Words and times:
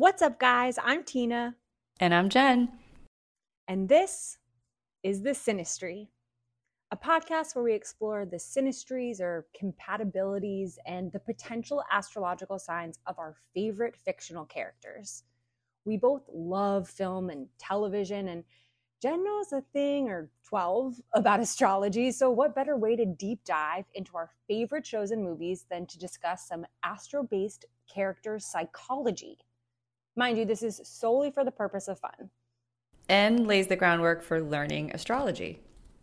What's 0.00 0.22
up, 0.22 0.38
guys? 0.38 0.78
I'm 0.80 1.02
Tina. 1.02 1.56
And 1.98 2.14
I'm 2.14 2.28
Jen. 2.28 2.68
And 3.66 3.88
this 3.88 4.38
is 5.02 5.22
The 5.22 5.30
Synastry, 5.30 6.06
a 6.92 6.96
podcast 6.96 7.56
where 7.56 7.64
we 7.64 7.74
explore 7.74 8.24
the 8.24 8.36
synastries 8.36 9.18
or 9.18 9.48
compatibilities 9.60 10.78
and 10.86 11.10
the 11.10 11.18
potential 11.18 11.82
astrological 11.90 12.60
signs 12.60 13.00
of 13.08 13.18
our 13.18 13.34
favorite 13.52 13.96
fictional 13.96 14.44
characters. 14.44 15.24
We 15.84 15.96
both 15.96 16.22
love 16.32 16.88
film 16.88 17.28
and 17.28 17.48
television, 17.58 18.28
and 18.28 18.44
Jen 19.02 19.24
knows 19.24 19.52
a 19.52 19.62
thing 19.72 20.10
or 20.10 20.30
12 20.44 21.00
about 21.14 21.40
astrology. 21.40 22.12
So, 22.12 22.30
what 22.30 22.54
better 22.54 22.76
way 22.76 22.94
to 22.94 23.04
deep 23.04 23.40
dive 23.44 23.86
into 23.94 24.16
our 24.16 24.30
favorite 24.46 24.86
shows 24.86 25.10
and 25.10 25.24
movies 25.24 25.66
than 25.68 25.86
to 25.86 25.98
discuss 25.98 26.46
some 26.46 26.66
astro 26.84 27.24
based 27.24 27.64
character 27.92 28.38
psychology? 28.38 29.38
Mind 30.18 30.36
you, 30.36 30.44
this 30.44 30.64
is 30.64 30.80
solely 30.82 31.30
for 31.30 31.44
the 31.44 31.52
purpose 31.52 31.86
of 31.86 32.00
fun. 32.00 32.28
And 33.08 33.46
lays 33.46 33.68
the 33.68 33.76
groundwork 33.76 34.20
for 34.20 34.40
learning 34.40 34.90
astrology. 34.92 35.60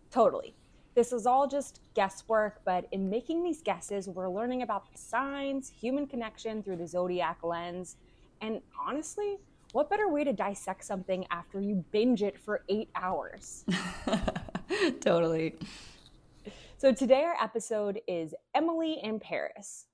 Totally. 0.09 0.55
This 0.94 1.12
is 1.12 1.26
all 1.26 1.49
just 1.49 1.81
guesswork, 1.95 2.62
but 2.63 2.88
in 2.93 3.09
making 3.09 3.43
these 3.43 3.62
guesses, 3.62 4.07
we're 4.07 4.30
learning 4.30 4.62
about 4.62 4.90
the 4.90 4.98
signs, 4.98 5.67
human 5.67 6.07
connection 6.07 6.63
through 6.63 6.77
the 6.77 6.88
zodiac 6.88 7.40
lens, 7.43 7.98
and 8.40 8.62
honestly, 8.81 9.35
what 9.73 9.90
better 9.90 10.07
way 10.07 10.23
to 10.23 10.32
dissect 10.32 10.85
something 10.85 11.26
after 11.29 11.59
you 11.59 11.84
binge 11.91 12.23
it 12.23 12.40
for 12.40 12.63
eight 12.70 12.88
hours? 12.95 13.66
totally. 15.02 15.55
So, 16.77 16.93
today 16.93 17.23
our 17.23 17.35
episode 17.43 17.99
is 18.07 18.34
Emily 18.54 18.98
in 19.04 19.20
Paris. 19.20 19.88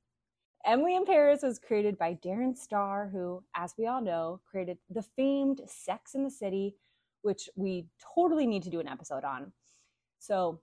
Emily 0.65 0.95
in 0.95 1.05
Paris 1.05 1.41
was 1.43 1.59
created 1.59 1.97
by 1.97 2.17
Darren 2.23 2.55
Star, 2.55 3.09
who, 3.11 3.43
as 3.55 3.73
we 3.77 3.87
all 3.87 4.01
know, 4.01 4.39
created 4.49 4.77
the 4.89 5.01
famed 5.01 5.61
Sex 5.65 6.15
in 6.15 6.23
the 6.23 6.29
City, 6.29 6.75
which 7.21 7.49
we 7.55 7.85
totally 8.15 8.47
need 8.47 8.63
to 8.63 8.69
do 8.69 8.79
an 8.79 8.87
episode 8.87 9.23
on. 9.23 9.51
So, 10.19 10.59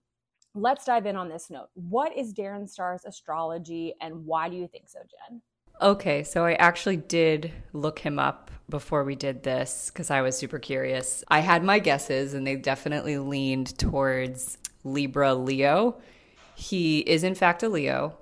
let's 0.55 0.85
dive 0.85 1.07
in 1.07 1.17
on 1.17 1.29
this 1.29 1.51
note. 1.51 1.69
What 1.75 2.17
is 2.17 2.33
Darren 2.33 2.69
Star's 2.69 3.05
astrology, 3.05 3.95
and 4.01 4.25
why 4.25 4.49
do 4.49 4.57
you 4.57 4.69
think 4.69 4.89
so, 4.89 5.01
Jen? 5.01 5.43
Okay, 5.81 6.25
so 6.25 6.45
I 6.45 6.55
actually 6.55 6.97
did 6.97 7.53
look 7.73 8.01
him 8.01 8.19
up 8.19 8.51
before 8.69 9.05
we 9.05 9.15
did 9.15 9.43
this 9.45 9.91
because 9.93 10.11
I 10.11 10.23
was 10.23 10.37
super 10.37 10.59
curious. 10.59 11.23
I 11.29 11.41
had 11.41 11.63
my 11.63 11.79
guesses, 11.79 12.35
and 12.35 12.47
they 12.47 12.57
definitely 12.57 13.19
leaned 13.19 13.79
towards 13.79 14.59
Libra 14.85 15.35
Leo. 15.35 16.01
He 16.55 17.01
is, 17.01 17.23
in 17.23 17.35
fact, 17.35 17.63
a 17.63 17.69
Leo, 17.69 18.19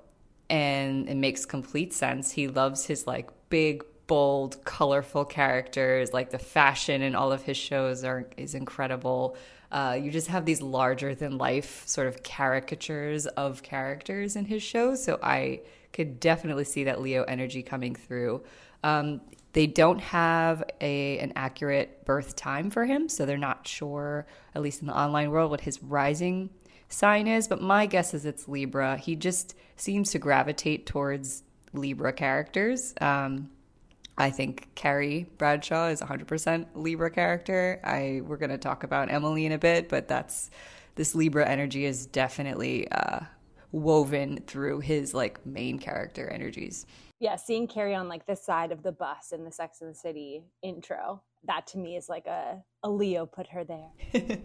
and 0.48 1.08
it 1.08 1.16
makes 1.16 1.44
complete 1.44 1.92
sense. 1.92 2.33
He 2.33 2.48
loves 2.48 2.86
his 2.86 3.06
like 3.06 3.30
big, 3.48 3.84
bold, 4.06 4.64
colorful 4.64 5.25
characters. 5.25 6.12
Like 6.12 6.30
the 6.30 6.38
fashion 6.38 7.03
in 7.03 7.14
all 7.14 7.33
of 7.33 7.42
his 7.42 7.56
shows 7.56 8.05
are 8.05 8.28
is 8.36 8.55
incredible. 8.55 9.36
Uh, 9.72 9.98
you 10.00 10.11
just 10.11 10.28
have 10.28 10.44
these 10.44 10.62
larger 10.62 11.14
than 11.14 11.38
life 11.38 11.83
sort 11.86 12.06
of 12.06 12.22
caricatures 12.22 13.27
of 13.27 13.62
characters 13.62 14.36
in 14.36 14.44
his 14.44 14.62
shows. 14.62 15.03
So 15.03 15.19
I 15.22 15.62
could 15.92 16.20
definitely 16.20 16.64
see 16.64 16.84
that 16.84 17.00
Leo 17.00 17.25
energy 17.25 17.62
coming 17.62 17.94
through. 17.94 18.44
Um, 18.84 19.20
they 19.55 19.66
don't 19.66 20.00
have 20.00 20.62
a 20.83 21.19
an 21.19 21.33
accurate 21.34 22.05
birth 22.05 22.36
time 22.36 22.70
for 22.70 22.84
him, 22.84 23.08
so 23.08 23.25
they're 23.25 23.38
not 23.38 23.66
sure, 23.66 24.27
at 24.55 24.60
least 24.60 24.83
in 24.83 24.86
the 24.86 24.97
online 24.97 25.31
world, 25.31 25.50
what 25.50 25.62
his 25.62 25.83
rising 25.83 26.50
sign 26.89 27.27
is. 27.27 27.48
But 27.48 27.61
my 27.61 27.87
guess 27.87 28.15
is 28.15 28.25
it's 28.25 28.48
Libra. 28.48 28.97
He 28.97 29.17
just 29.17 29.55
seems 29.77 30.11
to 30.12 30.19
gravitate 30.19 30.87
towards 30.87 31.43
Libra 31.73 32.12
characters. 32.12 32.95
Um, 33.01 33.51
I 34.19 34.31
think 34.31 34.69
Carrie 34.75 35.27
Bradshaw 35.37 35.89
is 35.89 36.01
100% 36.01 36.67
Libra 36.75 37.11
character. 37.11 37.81
I 37.84 38.23
we're 38.25 38.39
going 38.39 38.51
to 38.51 38.59
talk 38.59 38.83
about 38.83 39.11
Emily 39.11 39.45
in 39.45 39.53
a 39.53 39.59
bit, 39.59 39.89
but 39.89 40.09
that's 40.09 40.51
this 40.95 41.15
Libra 41.15 41.47
energy 41.47 41.84
is 41.84 42.06
definitely 42.06 42.91
uh, 42.91 43.21
woven 43.72 44.43
through 44.47 44.81
his 44.81 45.12
like 45.12 45.44
main 45.44 45.78
character 45.78 46.28
energies. 46.28 46.87
Yeah, 47.19 47.37
seeing 47.37 47.66
Carrie 47.66 47.94
on 47.94 48.09
like 48.09 48.27
this 48.27 48.43
side 48.43 48.72
of 48.72 48.83
the 48.83 48.93
bus 48.93 49.33
in 49.33 49.44
the 49.44 49.53
Sex 49.53 49.81
and 49.81 49.91
the 49.91 49.94
City 49.94 50.44
intro, 50.62 51.22
that 51.44 51.66
to 51.69 51.78
me 51.78 51.97
is 51.97 52.09
like 52.09 52.27
a, 52.27 52.62
a 52.83 52.91
Leo 52.91 53.27
put 53.27 53.47
her 53.49 53.65
there. 53.65 53.91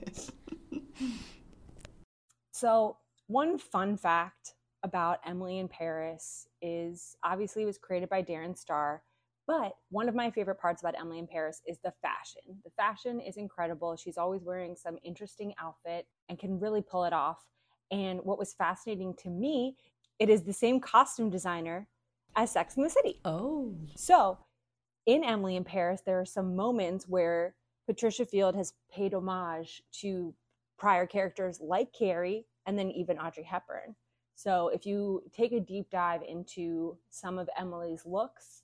so, 2.62 2.98
one 3.26 3.58
fun 3.58 3.98
fact 3.98 4.54
about 4.84 5.20
Emily 5.26 5.58
in 5.58 5.68
Paris 5.68 6.48
is 6.62 7.16
obviously 7.24 7.64
it 7.64 7.66
was 7.66 7.80
created 7.80 8.08
by 8.08 8.22
Darren 8.22 8.56
Star, 8.56 9.02
but 9.48 9.74
one 9.90 10.08
of 10.08 10.14
my 10.14 10.30
favorite 10.30 10.60
parts 10.60 10.84
about 10.84 10.94
Emily 11.00 11.18
in 11.18 11.26
Paris 11.26 11.64
is 11.66 11.80
the 11.84 11.92
fashion. 12.04 12.42
The 12.64 12.70
fashion 12.78 13.20
is 13.20 13.38
incredible. 13.38 13.96
She's 13.96 14.18
always 14.20 14.44
wearing 14.44 14.76
some 14.76 15.00
interesting 15.04 15.56
outfit 15.60 16.06
and 16.30 16.38
can 16.38 16.60
really 16.60 16.84
pull 16.84 17.04
it 17.06 17.14
off. 17.14 17.40
And 17.90 18.20
what 18.24 18.38
was 18.38 18.54
fascinating 18.54 19.16
to 19.24 19.30
me, 19.30 19.76
it 20.20 20.30
is 20.30 20.44
the 20.44 20.54
same 20.54 20.80
costume 20.80 21.32
designer 21.32 21.88
as 22.36 22.52
Sex 22.52 22.78
in 22.78 22.84
the 22.84 22.92
City. 22.92 23.22
Oh. 23.26 23.74
So 23.96 24.38
in 25.08 25.24
Emily 25.24 25.56
in 25.56 25.64
Paris, 25.64 26.02
there 26.06 26.20
are 26.20 26.26
some 26.26 26.56
moments 26.56 27.08
where 27.08 27.56
Patricia 27.88 28.28
Field 28.28 28.56
has 28.56 28.74
paid 28.94 29.16
homage 29.16 29.82
to 30.02 30.36
prior 30.78 31.06
characters 31.06 31.60
like 31.62 31.94
Carrie 31.94 32.46
and 32.66 32.78
then 32.78 32.92
even 32.92 33.18
Audrey 33.18 33.44
Hepburn. 33.44 33.96
So 34.36 34.70
if 34.70 34.86
you 34.86 35.24
take 35.34 35.52
a 35.52 35.60
deep 35.60 35.90
dive 35.92 36.22
into 36.28 36.98
some 37.10 37.38
of 37.38 37.50
Emily's 37.58 38.06
looks, 38.06 38.64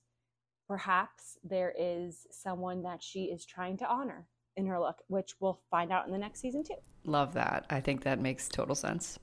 perhaps 0.67 1.37
there 1.43 1.73
is 1.77 2.25
someone 2.31 2.83
that 2.83 3.03
she 3.03 3.25
is 3.25 3.45
trying 3.45 3.77
to 3.77 3.87
honor 3.87 4.27
in 4.55 4.65
her 4.65 4.79
look, 4.79 5.03
which 5.07 5.35
we'll 5.39 5.61
find 5.69 5.91
out 5.91 6.05
in 6.07 6.11
the 6.11 6.17
next 6.17 6.41
season 6.41 6.63
too. 6.63 6.75
Love 7.05 7.33
that. 7.33 7.65
I 7.69 7.79
think 7.79 8.03
that 8.03 8.19
makes 8.19 8.49
total 8.49 8.75
sense. 8.75 9.19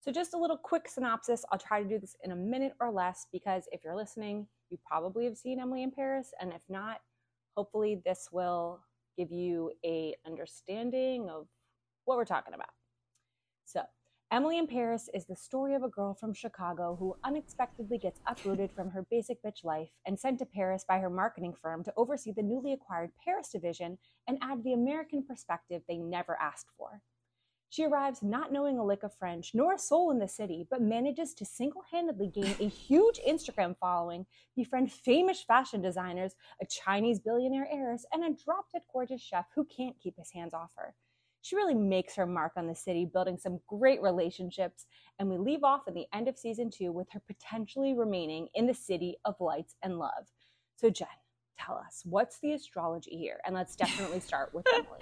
So, 0.00 0.10
just 0.10 0.34
a 0.34 0.38
little 0.38 0.56
quick 0.56 0.88
synopsis. 0.88 1.44
I'll 1.50 1.58
try 1.58 1.82
to 1.82 1.88
do 1.88 1.98
this 1.98 2.16
in 2.24 2.32
a 2.32 2.36
minute 2.36 2.72
or 2.80 2.90
less 2.90 3.26
because 3.32 3.68
if 3.70 3.84
you're 3.84 3.96
listening, 3.96 4.46
you 4.68 4.78
probably 4.84 5.24
have 5.26 5.36
seen 5.36 5.60
Emily 5.60 5.82
in 5.82 5.92
Paris, 5.92 6.32
and 6.40 6.52
if 6.52 6.62
not, 6.68 6.98
hopefully 7.56 8.02
this 8.04 8.28
will 8.32 8.80
give 9.16 9.30
you 9.30 9.70
a 9.84 10.14
understanding 10.26 11.28
of 11.30 11.46
what 12.04 12.16
we're 12.16 12.24
talking 12.24 12.54
about. 12.54 12.70
So, 13.72 13.84
Emily 14.30 14.58
in 14.58 14.66
Paris 14.66 15.08
is 15.14 15.24
the 15.24 15.34
story 15.34 15.74
of 15.74 15.82
a 15.82 15.88
girl 15.88 16.12
from 16.12 16.34
Chicago 16.34 16.94
who 17.00 17.16
unexpectedly 17.24 17.96
gets 17.96 18.20
uprooted 18.26 18.70
from 18.70 18.90
her 18.90 19.06
basic 19.10 19.42
bitch 19.42 19.64
life 19.64 19.88
and 20.04 20.20
sent 20.20 20.40
to 20.40 20.44
Paris 20.44 20.84
by 20.86 20.98
her 20.98 21.08
marketing 21.08 21.54
firm 21.54 21.82
to 21.84 21.92
oversee 21.96 22.32
the 22.32 22.42
newly 22.42 22.74
acquired 22.74 23.12
Paris 23.24 23.48
division 23.48 23.96
and 24.28 24.36
add 24.42 24.62
the 24.62 24.74
American 24.74 25.24
perspective 25.24 25.80
they 25.88 25.96
never 25.96 26.38
asked 26.38 26.68
for. 26.76 27.00
She 27.70 27.86
arrives 27.86 28.22
not 28.22 28.52
knowing 28.52 28.78
a 28.78 28.84
lick 28.84 29.04
of 29.04 29.14
French 29.14 29.52
nor 29.54 29.72
a 29.72 29.78
soul 29.78 30.10
in 30.10 30.18
the 30.18 30.28
city, 30.28 30.66
but 30.70 30.82
manages 30.82 31.32
to 31.32 31.46
single 31.46 31.84
handedly 31.90 32.28
gain 32.28 32.54
a 32.60 32.68
huge 32.68 33.20
Instagram 33.26 33.74
following, 33.80 34.26
befriend 34.54 34.92
famous 34.92 35.40
fashion 35.42 35.80
designers, 35.80 36.34
a 36.60 36.66
Chinese 36.66 37.20
billionaire 37.20 37.68
heiress, 37.72 38.04
and 38.12 38.22
a 38.22 38.44
drop 38.44 38.66
dead 38.70 38.82
gorgeous 38.92 39.22
chef 39.22 39.46
who 39.54 39.64
can't 39.64 39.98
keep 39.98 40.18
his 40.18 40.32
hands 40.32 40.52
off 40.52 40.72
her 40.76 40.94
she 41.42 41.56
really 41.56 41.74
makes 41.74 42.14
her 42.14 42.26
mark 42.26 42.52
on 42.56 42.66
the 42.66 42.74
city, 42.74 43.04
building 43.04 43.36
some 43.36 43.60
great 43.68 44.00
relationships. 44.00 44.86
And 45.18 45.28
we 45.28 45.36
leave 45.36 45.64
off 45.64 45.88
in 45.88 45.94
the 45.94 46.06
end 46.14 46.28
of 46.28 46.38
season 46.38 46.70
two 46.70 46.92
with 46.92 47.08
her 47.10 47.20
potentially 47.26 47.94
remaining 47.94 48.48
in 48.54 48.66
the 48.66 48.74
city 48.74 49.16
of 49.24 49.34
lights 49.40 49.74
and 49.82 49.98
love. 49.98 50.30
So, 50.76 50.88
Jen, 50.88 51.08
tell 51.58 51.76
us 51.76 52.02
what's 52.04 52.38
the 52.38 52.52
astrology 52.52 53.16
here? 53.16 53.40
And 53.44 53.54
let's 53.54 53.74
definitely 53.74 54.20
start 54.20 54.54
with 54.54 54.64
Emily. 54.72 55.00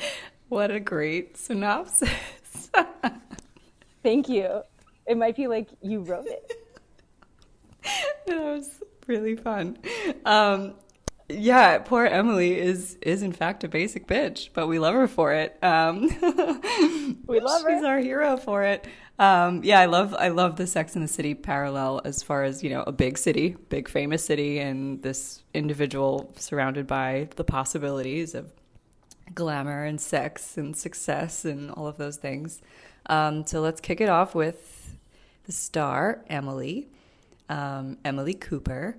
what 0.49 0.71
a 0.71 0.81
great 0.81 1.37
synopsis. 1.37 2.11
Thank 4.03 4.29
you. 4.29 4.63
It 5.07 5.19
might 5.19 5.37
be 5.37 5.47
like 5.47 5.69
you 5.83 6.01
wrote 6.01 6.27
it. 6.27 6.53
that 8.27 8.41
was 8.41 8.81
really 9.07 9.37
fun. 9.37 9.77
Um, 10.25 10.75
yeah, 11.33 11.79
poor 11.79 12.05
Emily 12.05 12.59
is 12.59 12.97
is 13.03 13.23
in 13.23 13.33
fact 13.33 13.65
a 13.65 13.69
basic 13.69 14.07
bitch, 14.07 14.51
but 14.53 14.67
we 14.67 14.79
love 14.79 14.95
her 14.95 15.09
for 15.09 15.33
it. 15.33 15.57
Um, 15.63 16.03
we 17.27 17.41
love 17.41 17.63
her. 17.63 17.77
She's 17.77 17.85
our 17.85 17.99
hero 17.99 18.37
for 18.37 18.63
it. 18.65 18.87
Um, 19.19 19.63
yeah, 19.65 19.81
I 19.81 19.87
love 19.87 20.15
I 20.15 20.29
love 20.29 20.57
the 20.57 20.67
Sex 20.67 20.97
in 20.97 21.03
the 21.03 21.09
City 21.09 21.35
parallel 21.35 22.01
as 22.05 22.23
far 22.23 22.45
as 22.45 22.63
you 22.63 22.71
know 22.71 22.83
a 22.87 22.93
big 22.93 23.19
city, 23.19 23.57
big 23.69 23.89
famous 23.89 24.25
city, 24.25 24.59
and 24.59 25.03
this 25.03 25.43
individual 25.55 26.33
surrounded 26.37 26.87
by 26.87 27.29
the 27.37 27.45
possibilities 27.45 28.35
of 28.35 28.53
glamour 29.35 29.85
and 29.85 30.01
sex 30.01 30.57
and 30.57 30.77
success 30.77 31.45
and 31.45 31.71
all 31.71 31.87
of 31.87 31.97
those 31.97 32.17
things. 32.17 32.61
Um, 33.07 33.47
so 33.47 33.61
let's 33.61 33.81
kick 33.81 34.01
it 34.01 34.09
off 34.09 34.35
with 34.35 34.97
the 35.45 35.53
star 35.53 36.23
Emily, 36.29 36.89
um, 37.49 37.99
Emily 38.05 38.35
Cooper 38.35 38.97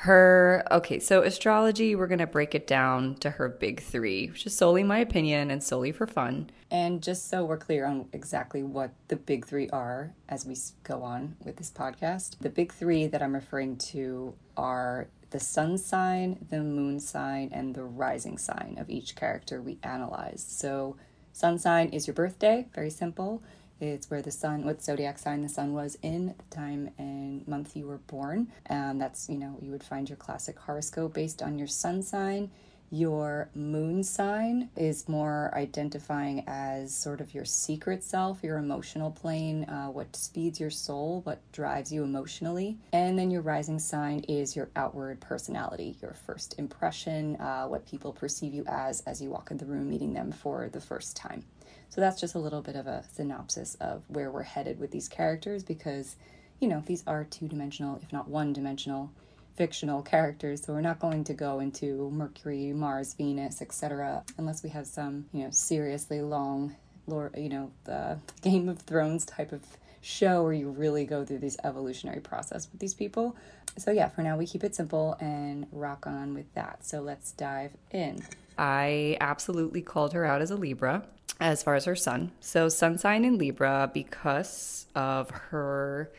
her 0.00 0.62
okay 0.70 0.98
so 0.98 1.22
astrology 1.22 1.94
we're 1.94 2.06
going 2.06 2.18
to 2.18 2.26
break 2.26 2.54
it 2.54 2.66
down 2.66 3.14
to 3.14 3.30
her 3.30 3.48
big 3.48 3.80
three 3.80 4.26
which 4.28 4.44
is 4.44 4.54
solely 4.54 4.82
my 4.82 4.98
opinion 4.98 5.50
and 5.50 5.62
solely 5.62 5.90
for 5.90 6.06
fun 6.06 6.50
and 6.70 7.02
just 7.02 7.30
so 7.30 7.44
we're 7.44 7.56
clear 7.56 7.86
on 7.86 8.06
exactly 8.12 8.62
what 8.62 8.90
the 9.08 9.16
big 9.16 9.46
three 9.46 9.70
are 9.70 10.12
as 10.28 10.44
we 10.44 10.54
go 10.82 11.02
on 11.02 11.34
with 11.44 11.56
this 11.56 11.70
podcast 11.70 12.38
the 12.40 12.50
big 12.50 12.72
three 12.72 13.06
that 13.06 13.22
i'm 13.22 13.34
referring 13.34 13.74
to 13.76 14.34
are 14.56 15.08
the 15.30 15.40
sun 15.40 15.76
sign, 15.76 16.46
the 16.50 16.62
moon 16.62 17.00
sign, 17.00 17.50
and 17.52 17.74
the 17.74 17.84
rising 17.84 18.38
sign 18.38 18.76
of 18.78 18.88
each 18.88 19.16
character 19.16 19.60
we 19.60 19.78
analyzed. 19.82 20.50
So, 20.50 20.96
sun 21.32 21.58
sign 21.58 21.88
is 21.90 22.06
your 22.06 22.14
birthday, 22.14 22.66
very 22.74 22.90
simple. 22.90 23.42
It's 23.80 24.10
where 24.10 24.22
the 24.22 24.30
sun, 24.30 24.64
what 24.64 24.82
zodiac 24.82 25.18
sign 25.18 25.42
the 25.42 25.48
sun 25.48 25.72
was 25.74 25.98
in 26.02 26.34
the 26.38 26.54
time 26.56 26.90
and 26.98 27.46
month 27.46 27.76
you 27.76 27.86
were 27.86 27.98
born. 27.98 28.48
And 28.66 29.00
that's, 29.00 29.28
you 29.28 29.38
know, 29.38 29.58
you 29.60 29.70
would 29.70 29.84
find 29.84 30.08
your 30.08 30.16
classic 30.16 30.58
horoscope 30.58 31.14
based 31.14 31.42
on 31.42 31.58
your 31.58 31.68
sun 31.68 32.02
sign. 32.02 32.50
Your 32.90 33.50
moon 33.52 34.04
sign 34.04 34.70
is 34.76 35.08
more 35.08 35.50
identifying 35.54 36.44
as 36.46 36.94
sort 36.94 37.20
of 37.20 37.34
your 37.34 37.44
secret 37.44 38.04
self, 38.04 38.44
your 38.44 38.58
emotional 38.58 39.10
plane, 39.10 39.64
uh, 39.64 39.88
what 39.88 40.14
speeds 40.14 40.60
your 40.60 40.70
soul, 40.70 41.20
what 41.24 41.40
drives 41.50 41.92
you 41.92 42.04
emotionally. 42.04 42.78
And 42.92 43.18
then 43.18 43.32
your 43.32 43.42
rising 43.42 43.80
sign 43.80 44.20
is 44.20 44.54
your 44.54 44.70
outward 44.76 45.20
personality, 45.20 45.96
your 46.00 46.14
first 46.14 46.54
impression, 46.58 47.36
uh, 47.36 47.66
what 47.66 47.86
people 47.86 48.12
perceive 48.12 48.54
you 48.54 48.64
as 48.68 49.00
as 49.00 49.20
you 49.20 49.30
walk 49.30 49.50
in 49.50 49.58
the 49.58 49.66
room 49.66 49.90
meeting 49.90 50.14
them 50.14 50.30
for 50.30 50.68
the 50.68 50.80
first 50.80 51.16
time. 51.16 51.42
So 51.88 52.00
that's 52.00 52.20
just 52.20 52.34
a 52.34 52.38
little 52.38 52.62
bit 52.62 52.76
of 52.76 52.86
a 52.86 53.04
synopsis 53.12 53.76
of 53.80 54.02
where 54.08 54.30
we're 54.30 54.42
headed 54.42 54.78
with 54.78 54.90
these 54.90 55.08
characters 55.08 55.62
because, 55.62 56.16
you 56.60 56.68
know, 56.68 56.82
these 56.86 57.02
are 57.06 57.24
two 57.24 57.48
dimensional, 57.48 57.98
if 58.02 58.12
not 58.12 58.28
one 58.28 58.52
dimensional 58.52 59.10
fictional 59.56 60.02
characters, 60.02 60.62
so 60.64 60.72
we're 60.72 60.82
not 60.82 60.98
going 60.98 61.24
to 61.24 61.32
go 61.32 61.60
into 61.60 62.10
Mercury, 62.10 62.72
Mars, 62.72 63.14
Venus, 63.14 63.62
etc., 63.62 64.22
unless 64.36 64.62
we 64.62 64.68
have 64.68 64.86
some, 64.86 65.24
you 65.32 65.44
know, 65.44 65.50
seriously 65.50 66.20
long, 66.20 66.76
lore, 67.06 67.30
you 67.36 67.48
know, 67.48 67.70
the 67.84 68.18
Game 68.42 68.68
of 68.68 68.80
Thrones 68.80 69.24
type 69.24 69.52
of 69.52 69.62
show 70.02 70.42
where 70.42 70.52
you 70.52 70.70
really 70.70 71.04
go 71.04 71.24
through 71.24 71.38
this 71.38 71.56
evolutionary 71.64 72.20
process 72.20 72.68
with 72.70 72.80
these 72.80 72.94
people. 72.94 73.34
So 73.78 73.90
yeah, 73.90 74.08
for 74.08 74.22
now 74.22 74.36
we 74.36 74.46
keep 74.46 74.62
it 74.62 74.74
simple 74.74 75.16
and 75.20 75.66
rock 75.72 76.06
on 76.06 76.32
with 76.34 76.52
that. 76.54 76.84
So 76.84 77.00
let's 77.00 77.32
dive 77.32 77.72
in. 77.90 78.22
I 78.56 79.16
absolutely 79.20 79.82
called 79.82 80.12
her 80.12 80.24
out 80.24 80.40
as 80.40 80.50
a 80.50 80.56
Libra 80.56 81.02
as 81.40 81.62
far 81.62 81.74
as 81.74 81.84
her 81.84 81.96
sun. 81.96 82.32
So 82.40 82.68
sun 82.68 82.98
sign 82.98 83.24
in 83.24 83.38
Libra 83.38 83.90
because 83.92 84.86
of 84.94 85.30
her 85.30 86.10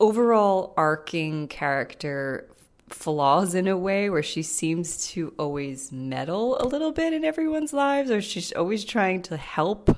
overall 0.00 0.74
arcing 0.76 1.48
character 1.48 2.48
flaws 2.88 3.54
in 3.54 3.66
a 3.66 3.76
way 3.76 4.08
where 4.10 4.22
she 4.22 4.42
seems 4.42 5.08
to 5.08 5.32
always 5.38 5.90
meddle 5.90 6.56
a 6.60 6.66
little 6.66 6.92
bit 6.92 7.12
in 7.12 7.24
everyone's 7.24 7.72
lives 7.72 8.10
or 8.10 8.20
she's 8.20 8.52
always 8.52 8.84
trying 8.84 9.22
to 9.22 9.36
help 9.36 9.96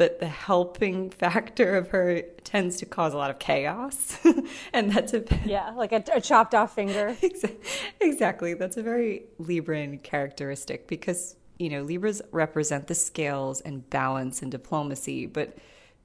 but 0.00 0.18
the 0.18 0.26
helping 0.26 1.10
factor 1.22 1.76
of 1.76 1.88
her 1.88 2.22
tends 2.42 2.78
to 2.78 2.86
cause 2.86 3.12
a 3.12 3.18
lot 3.18 3.30
of 3.30 3.38
chaos. 3.38 4.18
And 4.72 4.90
that's 4.90 5.12
a 5.12 5.22
yeah 5.44 5.72
like 5.76 5.92
a, 5.92 6.02
a 6.14 6.20
chopped 6.22 6.54
off 6.54 6.74
finger. 6.74 7.14
Exactly. 8.00 8.54
That's 8.54 8.78
a 8.78 8.82
very 8.82 9.24
libran 9.38 10.02
characteristic 10.02 10.86
because 10.88 11.36
you 11.60 11.68
know 11.68 11.82
libras 11.82 12.22
represent 12.32 12.86
the 12.86 12.94
scales 12.94 13.60
and 13.60 13.88
balance 13.90 14.42
and 14.42 14.50
diplomacy 14.50 15.26
but 15.26 15.56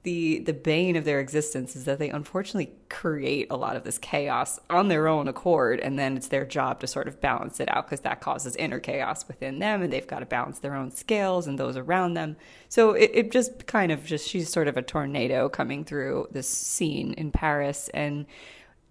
the 0.06 0.38
the 0.38 0.52
bane 0.52 0.94
of 0.94 1.04
their 1.04 1.18
existence 1.18 1.74
is 1.74 1.84
that 1.84 1.98
they 1.98 2.08
unfortunately 2.10 2.72
create 2.88 3.48
a 3.50 3.56
lot 3.56 3.74
of 3.74 3.82
this 3.82 3.98
chaos 3.98 4.60
on 4.70 4.86
their 4.86 5.08
own 5.08 5.26
accord 5.26 5.80
and 5.80 5.98
then 5.98 6.16
it's 6.16 6.28
their 6.28 6.46
job 6.46 6.78
to 6.78 6.86
sort 6.86 7.08
of 7.08 7.20
balance 7.20 7.58
it 7.58 7.68
out 7.74 7.86
because 7.86 8.02
that 8.02 8.20
causes 8.20 8.54
inner 8.54 8.78
chaos 8.78 9.26
within 9.26 9.58
them 9.58 9.82
and 9.82 9.92
they've 9.92 10.06
got 10.06 10.20
to 10.20 10.26
balance 10.26 10.60
their 10.60 10.76
own 10.76 10.92
scales 10.92 11.48
and 11.48 11.58
those 11.58 11.76
around 11.76 12.14
them. 12.14 12.36
So 12.68 12.92
it, 12.92 13.10
it 13.14 13.32
just 13.32 13.66
kind 13.66 13.90
of 13.90 14.04
just 14.04 14.28
she's 14.28 14.48
sort 14.48 14.68
of 14.68 14.76
a 14.76 14.82
tornado 14.82 15.48
coming 15.48 15.84
through 15.84 16.28
this 16.30 16.48
scene 16.48 17.12
in 17.14 17.32
paris 17.32 17.90
and 17.92 18.26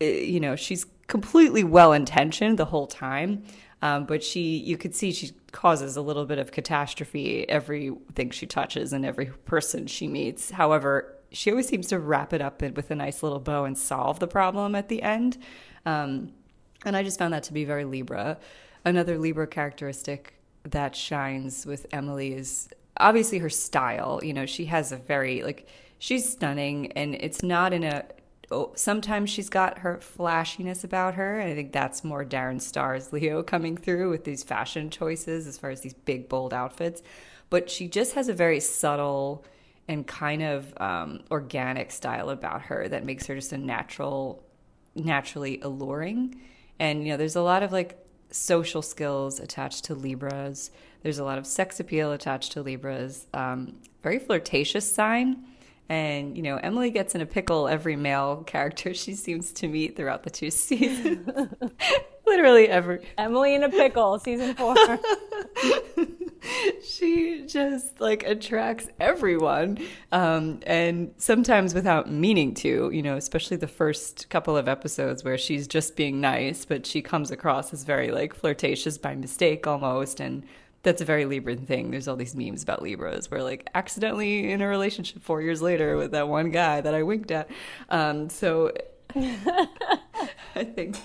it, 0.02 0.26
you 0.26 0.42
know 0.42 0.58
she's 0.58 0.86
completely 1.08 1.64
well 1.64 1.94
intentioned 1.94 2.60
the 2.60 2.66
whole 2.66 2.88
time 2.88 3.42
um, 3.86 4.06
but 4.06 4.24
she, 4.24 4.58
you 4.58 4.78
could 4.78 4.96
see 4.96 5.12
she 5.12 5.30
causes 5.52 5.96
a 5.96 6.02
little 6.02 6.26
bit 6.26 6.40
of 6.40 6.52
catastrophe 6.52 7.48
everything 7.48 8.32
she 8.32 8.48
touches 8.48 8.92
and 8.94 9.06
every 9.06 9.28
person 9.28 9.86
she 9.86 10.08
meets. 10.08 10.50
However, 10.50 11.16
she 11.32 11.52
always 11.52 11.68
seems 11.68 11.86
to 11.90 12.00
wrap 12.00 12.34
it 12.34 12.42
up 12.42 12.64
with 12.64 12.90
a 12.90 12.96
nice 12.96 13.22
little 13.22 13.40
bow 13.40 13.64
and 13.66 13.78
solve 13.78 14.20
the 14.20 14.28
problem 14.28 14.74
at 14.74 14.90
the 14.90 15.04
end. 15.04 15.38
Um, 15.86 16.34
and 16.84 16.98
I 16.98 17.04
just 17.04 17.20
found 17.20 17.32
that 17.36 17.44
to 17.44 17.54
be 17.54 17.64
very 17.64 17.86
Libra. 17.86 18.40
Another 18.84 19.20
Libra 19.20 19.46
characteristic 19.46 20.34
that 20.64 20.96
shines 20.96 21.68
with 21.68 21.86
Emily 21.92 22.34
is 22.34 22.68
obviously 22.98 23.38
her 23.38 23.52
style. 23.52 24.20
You 24.24 24.34
know, 24.34 24.48
she 24.48 24.66
has 24.66 24.92
a 24.92 24.98
very, 24.98 25.44
like, 25.44 25.68
she's 26.00 26.28
stunning 26.28 26.92
and 26.94 27.14
it's 27.14 27.44
not 27.44 27.72
in 27.72 27.84
a 27.84 28.06
oh, 28.52 28.72
sometimes 28.76 29.30
she's 29.30 29.50
got 29.50 29.80
her 29.80 30.00
flashiness 30.00 30.84
about 30.84 31.16
her. 31.16 31.40
And 31.40 31.52
I 31.52 31.56
think 31.56 31.72
that's 31.72 32.04
more 32.04 32.24
Darren 32.24 32.62
Star's 32.62 33.12
Leo 33.12 33.44
coming 33.44 33.78
through 33.78 34.10
with 34.10 34.24
these 34.24 34.44
fashion 34.44 34.90
choices 34.90 35.48
as 35.48 35.58
far 35.58 35.70
as 35.70 35.82
these 35.82 35.94
big, 35.94 36.30
bold 36.30 36.54
outfits. 36.54 37.02
But 37.50 37.70
she 37.70 37.88
just 37.88 38.14
has 38.16 38.28
a 38.28 38.34
very 38.34 38.60
subtle 38.60 39.46
and 39.88 40.06
kind 40.06 40.42
of 40.42 40.74
um, 40.78 41.22
organic 41.30 41.92
style 41.92 42.30
about 42.30 42.64
her 42.64 42.88
that 42.88 43.06
makes 43.06 43.28
her 43.28 43.36
just 43.36 43.52
a 43.52 43.58
natural, 43.58 44.44
naturally 44.96 45.60
alluring. 45.62 46.42
And, 46.80 47.04
you 47.04 47.10
know, 47.10 47.18
there's 47.18 47.36
a 47.36 47.42
lot 47.42 47.64
of 47.64 47.72
like 47.72 47.98
social 48.32 48.82
skills 48.82 49.40
attached 49.40 49.86
to 49.86 49.96
Libras. 49.96 50.72
There's 51.04 51.20
a 51.20 51.24
lot 51.24 51.38
of 51.38 51.46
sex 51.46 51.80
appeal 51.80 52.12
attached 52.12 52.54
to 52.54 52.62
Libras. 52.62 53.28
Um, 53.34 53.76
very 54.02 54.20
flirtatious 54.20 54.92
sign 54.92 55.46
and, 55.88 56.36
you 56.36 56.42
know, 56.42 56.58
Emily 56.58 56.90
gets 56.90 57.14
in 57.14 57.22
a 57.22 57.26
pickle 57.26 57.68
every 57.68 57.96
male 57.96 58.44
character 58.46 58.94
she 58.94 59.14
seems 59.14 59.52
to 59.54 59.68
meet 59.68 59.96
throughout 59.96 60.24
the 60.24 60.30
two 60.30 60.50
seasons. 60.52 61.28
Literally 62.26 62.68
every. 62.68 63.06
Emily 63.20 63.54
in 63.54 63.64
a 63.64 63.70
pickle, 63.70 64.18
season 64.18 64.56
four. 64.56 64.76
she 66.84 67.46
just 67.46 68.02
like 68.02 68.24
attracts 68.24 68.88
everyone. 69.00 69.78
Um, 70.12 70.60
and 70.66 71.14
sometimes 71.18 71.76
without 71.76 72.12
meaning 72.12 72.56
to, 72.56 72.90
you 72.92 73.04
know, 73.04 73.16
especially 73.16 73.58
the 73.58 73.68
first 73.68 74.28
couple 74.30 74.58
of 74.58 74.68
episodes 74.68 75.24
where 75.24 75.38
she's 75.38 75.68
just 75.68 75.96
being 75.96 76.20
nice, 76.20 76.66
but 76.66 76.88
she 76.88 77.04
comes 77.04 77.30
across 77.30 77.72
as 77.74 77.84
very 77.84 78.10
like 78.10 78.34
flirtatious 78.34 78.98
by 78.98 79.14
mistake 79.14 79.68
almost. 79.68 80.20
And 80.20 80.44
that's 80.86 81.02
a 81.02 81.06
very 81.06 81.26
Libran 81.26 81.68
thing. 81.68 81.92
There's 81.92 82.08
all 82.08 82.16
these 82.16 82.36
memes 82.36 82.64
about 82.64 82.82
Libras 82.82 83.30
where 83.30 83.44
like 83.44 83.68
accidentally 83.76 84.52
in 84.52 84.62
a 84.62 84.68
relationship 84.68 85.24
four 85.24 85.42
years 85.42 85.62
later 85.62 85.98
with 85.98 86.12
that 86.12 86.30
one 86.30 86.52
guy 86.52 86.80
that 86.80 86.94
I 86.94 87.04
winked 87.04 87.32
at. 87.32 87.50
Um, 87.90 88.30
so 88.30 88.72
I 89.16 90.64
think 90.64 90.98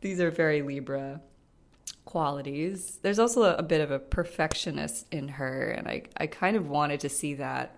these 0.00 0.20
are 0.20 0.30
very 0.30 0.62
Libra 0.62 1.20
qualities. 2.06 2.98
There's 3.02 3.18
also 3.18 3.42
a, 3.42 3.56
a 3.56 3.62
bit 3.62 3.80
of 3.80 3.90
a 3.90 3.98
perfectionist 3.98 5.06
in 5.12 5.28
her, 5.28 5.70
and 5.70 5.86
I, 5.86 6.04
I 6.16 6.26
kind 6.26 6.56
of 6.56 6.68
wanted 6.68 7.00
to 7.00 7.08
see 7.08 7.34
that 7.34 7.76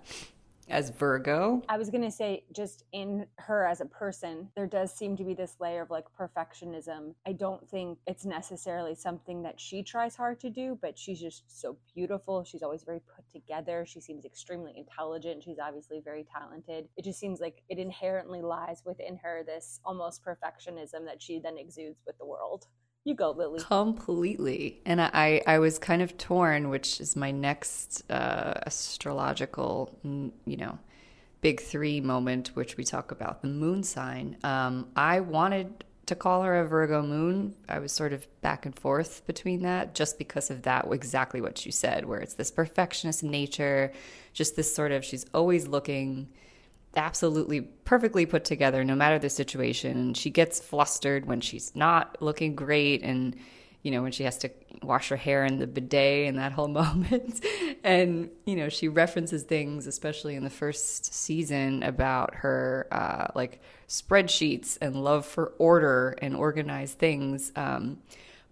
as 0.70 0.90
Virgo. 0.90 1.62
I 1.68 1.78
was 1.78 1.90
going 1.90 2.04
to 2.04 2.10
say, 2.10 2.44
just 2.54 2.84
in 2.92 3.26
her 3.38 3.66
as 3.66 3.80
a 3.80 3.86
person, 3.86 4.48
there 4.54 4.66
does 4.66 4.92
seem 4.92 5.16
to 5.16 5.24
be 5.24 5.34
this 5.34 5.56
layer 5.60 5.82
of 5.82 5.90
like 5.90 6.04
perfectionism. 6.18 7.14
I 7.26 7.32
don't 7.32 7.68
think 7.68 7.98
it's 8.06 8.24
necessarily 8.24 8.94
something 8.94 9.42
that 9.42 9.60
she 9.60 9.82
tries 9.82 10.16
hard 10.16 10.40
to 10.40 10.50
do, 10.50 10.78
but 10.80 10.98
she's 10.98 11.20
just 11.20 11.60
so 11.60 11.76
beautiful. 11.94 12.44
She's 12.44 12.62
always 12.62 12.84
very 12.84 13.00
put 13.00 13.28
together. 13.30 13.84
She 13.86 14.00
seems 14.00 14.24
extremely 14.24 14.74
intelligent. 14.76 15.42
She's 15.42 15.58
obviously 15.58 16.00
very 16.04 16.24
talented. 16.24 16.88
It 16.96 17.04
just 17.04 17.18
seems 17.18 17.40
like 17.40 17.62
it 17.68 17.78
inherently 17.78 18.42
lies 18.42 18.82
within 18.84 19.18
her 19.22 19.42
this 19.44 19.80
almost 19.84 20.24
perfectionism 20.24 21.04
that 21.06 21.22
she 21.22 21.40
then 21.40 21.56
exudes 21.58 22.02
with 22.06 22.18
the 22.18 22.26
world. 22.26 22.66
You 23.04 23.14
go, 23.14 23.30
Lily. 23.30 23.60
Completely. 23.60 24.80
And 24.84 25.00
I, 25.00 25.42
I 25.46 25.58
was 25.58 25.78
kind 25.78 26.02
of 26.02 26.18
torn, 26.18 26.68
which 26.68 27.00
is 27.00 27.16
my 27.16 27.30
next 27.30 28.02
uh, 28.10 28.54
astrological, 28.66 29.98
you 30.02 30.56
know, 30.56 30.78
big 31.40 31.60
three 31.60 32.00
moment, 32.00 32.48
which 32.48 32.76
we 32.76 32.84
talk 32.84 33.10
about 33.10 33.40
the 33.40 33.48
moon 33.48 33.82
sign. 33.82 34.36
Um, 34.44 34.88
I 34.94 35.20
wanted 35.20 35.84
to 36.06 36.14
call 36.14 36.42
her 36.42 36.60
a 36.60 36.66
Virgo 36.66 37.02
moon. 37.02 37.54
I 37.68 37.78
was 37.78 37.92
sort 37.92 38.12
of 38.12 38.26
back 38.40 38.66
and 38.66 38.78
forth 38.78 39.26
between 39.26 39.62
that 39.62 39.94
just 39.94 40.18
because 40.18 40.50
of 40.50 40.62
that, 40.62 40.86
exactly 40.90 41.40
what 41.40 41.64
you 41.64 41.72
said, 41.72 42.04
where 42.06 42.20
it's 42.20 42.34
this 42.34 42.50
perfectionist 42.50 43.22
nature, 43.22 43.92
just 44.32 44.56
this 44.56 44.74
sort 44.74 44.90
of, 44.92 45.04
she's 45.04 45.26
always 45.32 45.68
looking 45.68 46.28
absolutely 46.98 47.62
perfectly 47.62 48.26
put 48.26 48.44
together 48.44 48.84
no 48.84 48.94
matter 48.94 49.18
the 49.18 49.30
situation. 49.30 50.14
She 50.14 50.30
gets 50.30 50.60
flustered 50.60 51.26
when 51.26 51.40
she's 51.40 51.74
not 51.74 52.20
looking 52.20 52.54
great 52.54 53.02
and 53.02 53.36
you 53.82 53.92
know 53.92 54.02
when 54.02 54.12
she 54.12 54.24
has 54.24 54.36
to 54.38 54.50
wash 54.82 55.08
her 55.08 55.16
hair 55.16 55.44
in 55.44 55.58
the 55.58 55.66
bidet 55.66 56.28
and 56.28 56.38
that 56.38 56.52
whole 56.52 56.68
moment. 56.82 57.44
And 57.84 58.30
you 58.44 58.56
know 58.56 58.68
she 58.68 58.88
references 58.88 59.44
things 59.44 59.86
especially 59.86 60.34
in 60.34 60.44
the 60.44 60.50
first 60.50 61.14
season 61.14 61.82
about 61.82 62.34
her 62.34 62.86
uh, 62.90 63.28
like 63.34 63.62
spreadsheets 63.88 64.76
and 64.82 65.02
love 65.02 65.24
for 65.24 65.54
order 65.58 66.16
and 66.20 66.36
organized 66.36 66.98
things. 66.98 67.52
Um, 67.56 67.98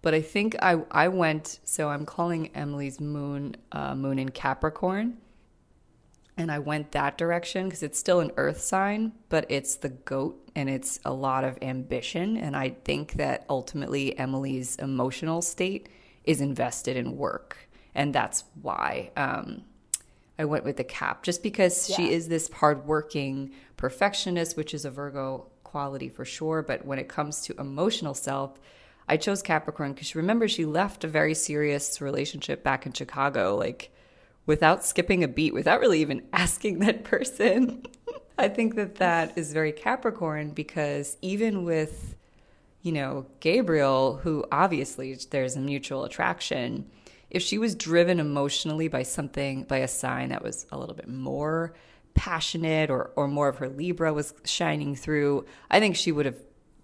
but 0.01 0.13
I 0.13 0.21
think 0.21 0.55
I 0.61 0.81
I 0.89 1.09
went 1.09 1.59
so 1.65 1.89
I'm 1.89 2.05
calling 2.05 2.55
Emily's 2.55 2.99
moon 2.99 3.55
uh, 3.71 3.93
moon 3.93 4.17
in 4.17 4.29
Capricorn 4.29 5.17
and 6.37 6.51
I 6.51 6.59
went 6.59 6.91
that 6.91 7.17
direction 7.17 7.65
because 7.65 7.81
it's 7.81 7.97
still 7.97 8.19
an 8.19 8.31
earth 8.37 8.61
sign, 8.61 9.13
but 9.29 9.45
it's 9.49 9.75
the 9.75 9.89
goat 9.89 10.49
and 10.55 10.69
it's 10.69 10.99
a 11.03 11.11
lot 11.11 11.43
of 11.43 11.57
ambition. 11.61 12.37
And 12.37 12.55
I 12.55 12.69
think 12.69 13.13
that 13.13 13.45
ultimately 13.49 14.17
Emily's 14.17 14.75
emotional 14.75 15.41
state 15.41 15.89
is 16.23 16.39
invested 16.39 16.95
in 16.95 17.17
work. 17.17 17.57
And 17.95 18.13
that's 18.13 18.43
why 18.61 19.09
um, 19.17 19.63
I 20.37 20.45
went 20.45 20.63
with 20.63 20.77
the 20.77 20.83
cap, 20.83 21.23
just 21.23 21.41
because 21.41 21.89
yeah. 21.89 21.95
she 21.95 22.11
is 22.11 22.27
this 22.27 22.49
hardworking 22.51 23.51
perfectionist, 23.75 24.55
which 24.55 24.75
is 24.75 24.85
a 24.85 24.91
Virgo 24.91 25.47
quality 25.63 26.07
for 26.07 26.23
sure. 26.23 26.61
But 26.61 26.85
when 26.85 26.99
it 26.99 27.09
comes 27.09 27.41
to 27.41 27.55
emotional 27.59 28.13
self, 28.13 28.59
I 29.09 29.17
chose 29.17 29.41
Capricorn 29.41 29.93
because 29.93 30.15
remember, 30.15 30.47
she 30.47 30.65
left 30.65 31.03
a 31.03 31.07
very 31.07 31.33
serious 31.33 31.99
relationship 31.99 32.63
back 32.63 32.85
in 32.85 32.93
Chicago. 32.93 33.55
Like, 33.55 33.91
without 34.47 34.83
skipping 34.83 35.23
a 35.23 35.27
beat, 35.27 35.53
without 35.53 35.79
really 35.79 36.01
even 36.01 36.23
asking 36.33 36.79
that 36.79 37.03
person. 37.03 37.83
I 38.39 38.47
think 38.47 38.75
that 38.75 38.95
that 38.95 39.37
is 39.37 39.53
very 39.53 39.71
Capricorn 39.71 40.51
because 40.51 41.17
even 41.21 41.63
with, 41.63 42.15
you 42.81 42.91
know, 42.91 43.27
Gabriel, 43.39 44.17
who 44.17 44.45
obviously 44.51 45.15
there's 45.29 45.55
a 45.55 45.59
mutual 45.59 46.03
attraction, 46.03 46.89
if 47.29 47.41
she 47.41 47.57
was 47.57 47.75
driven 47.75 48.19
emotionally 48.19 48.87
by 48.87 49.03
something, 49.03 49.63
by 49.63 49.77
a 49.77 49.87
sign 49.87 50.29
that 50.29 50.43
was 50.43 50.65
a 50.71 50.77
little 50.77 50.95
bit 50.95 51.09
more 51.09 51.73
passionate 52.13 52.89
or, 52.89 53.11
or 53.15 53.27
more 53.27 53.49
of 53.49 53.57
her 53.57 53.69
Libra 53.69 54.13
was 54.13 54.33
shining 54.45 54.95
through, 54.95 55.45
I 55.69 55.79
think 55.79 55.95
she 55.95 56.11
would 56.11 56.25
have 56.25 56.37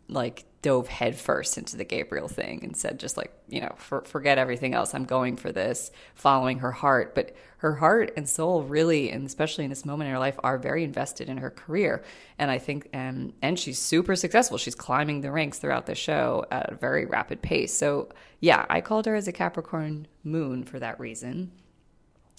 like 0.08 0.46
dove 0.63 0.88
headfirst 0.88 1.58
into 1.58 1.77
the 1.77 1.84
Gabriel 1.84 2.29
thing 2.29 2.63
and 2.63 2.75
said, 2.75 2.98
just 2.98 3.17
like, 3.17 3.32
you 3.50 3.62
know, 3.62 3.74
for, 3.75 4.01
forget 4.01 4.38
everything 4.39 4.74
else. 4.74 4.96
I'm 4.96 5.03
going 5.03 5.36
for 5.36 5.51
this, 5.51 5.91
following 6.15 6.60
her 6.60 6.72
heart. 6.72 7.13
But 7.13 7.36
her 7.58 7.75
heart 7.75 8.13
and 8.15 8.27
soul 8.27 8.63
really, 8.63 9.12
and 9.12 9.25
especially 9.25 9.65
in 9.65 9.70
this 9.70 9.86
moment 9.86 10.08
in 10.08 10.13
her 10.13 10.20
life, 10.20 10.39
are 10.41 10.58
very 10.58 10.86
invested 10.86 11.29
in 11.29 11.38
her 11.38 11.51
career. 11.51 12.01
And 12.39 12.50
I 12.50 12.60
think, 12.60 12.88
and, 12.93 13.34
and 13.41 13.60
she's 13.60 13.77
super 13.77 14.15
successful. 14.15 14.58
She's 14.58 14.74
climbing 14.74 15.22
the 15.22 15.32
ranks 15.32 15.60
throughout 15.60 15.86
the 15.86 15.96
show 15.96 16.46
at 16.50 16.72
a 16.72 16.75
very 16.75 17.05
rapid 17.05 17.41
pace. 17.41 17.77
So, 17.77 18.10
yeah, 18.39 18.65
I 18.70 18.79
called 18.79 19.05
her 19.05 19.15
as 19.15 19.27
a 19.27 19.34
Capricorn 19.34 20.08
moon 20.24 20.63
for 20.63 20.79
that 20.79 20.98
reason. 20.98 21.51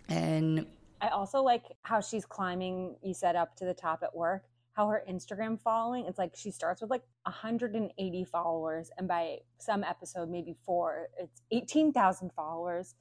And 0.08 0.66
I 1.02 1.08
also 1.08 1.42
like 1.42 1.64
how 1.82 2.00
she's 2.00 2.24
climbing, 2.24 2.96
you 3.02 3.12
said, 3.12 3.36
up 3.36 3.54
to 3.56 3.66
the 3.66 3.74
top 3.74 4.02
at 4.02 4.16
work 4.16 4.44
how 4.74 4.88
her 4.88 5.02
Instagram 5.08 5.58
following, 5.60 6.04
it's 6.06 6.18
like 6.18 6.32
she 6.34 6.50
starts 6.50 6.82
with 6.82 6.90
like 6.90 7.04
180 7.22 8.24
followers, 8.24 8.90
and 8.98 9.08
by 9.08 9.38
some 9.58 9.84
episode, 9.84 10.28
maybe 10.28 10.56
four, 10.66 11.08
it's 11.18 11.42
18,000 11.50 12.32
followers. 12.32 12.94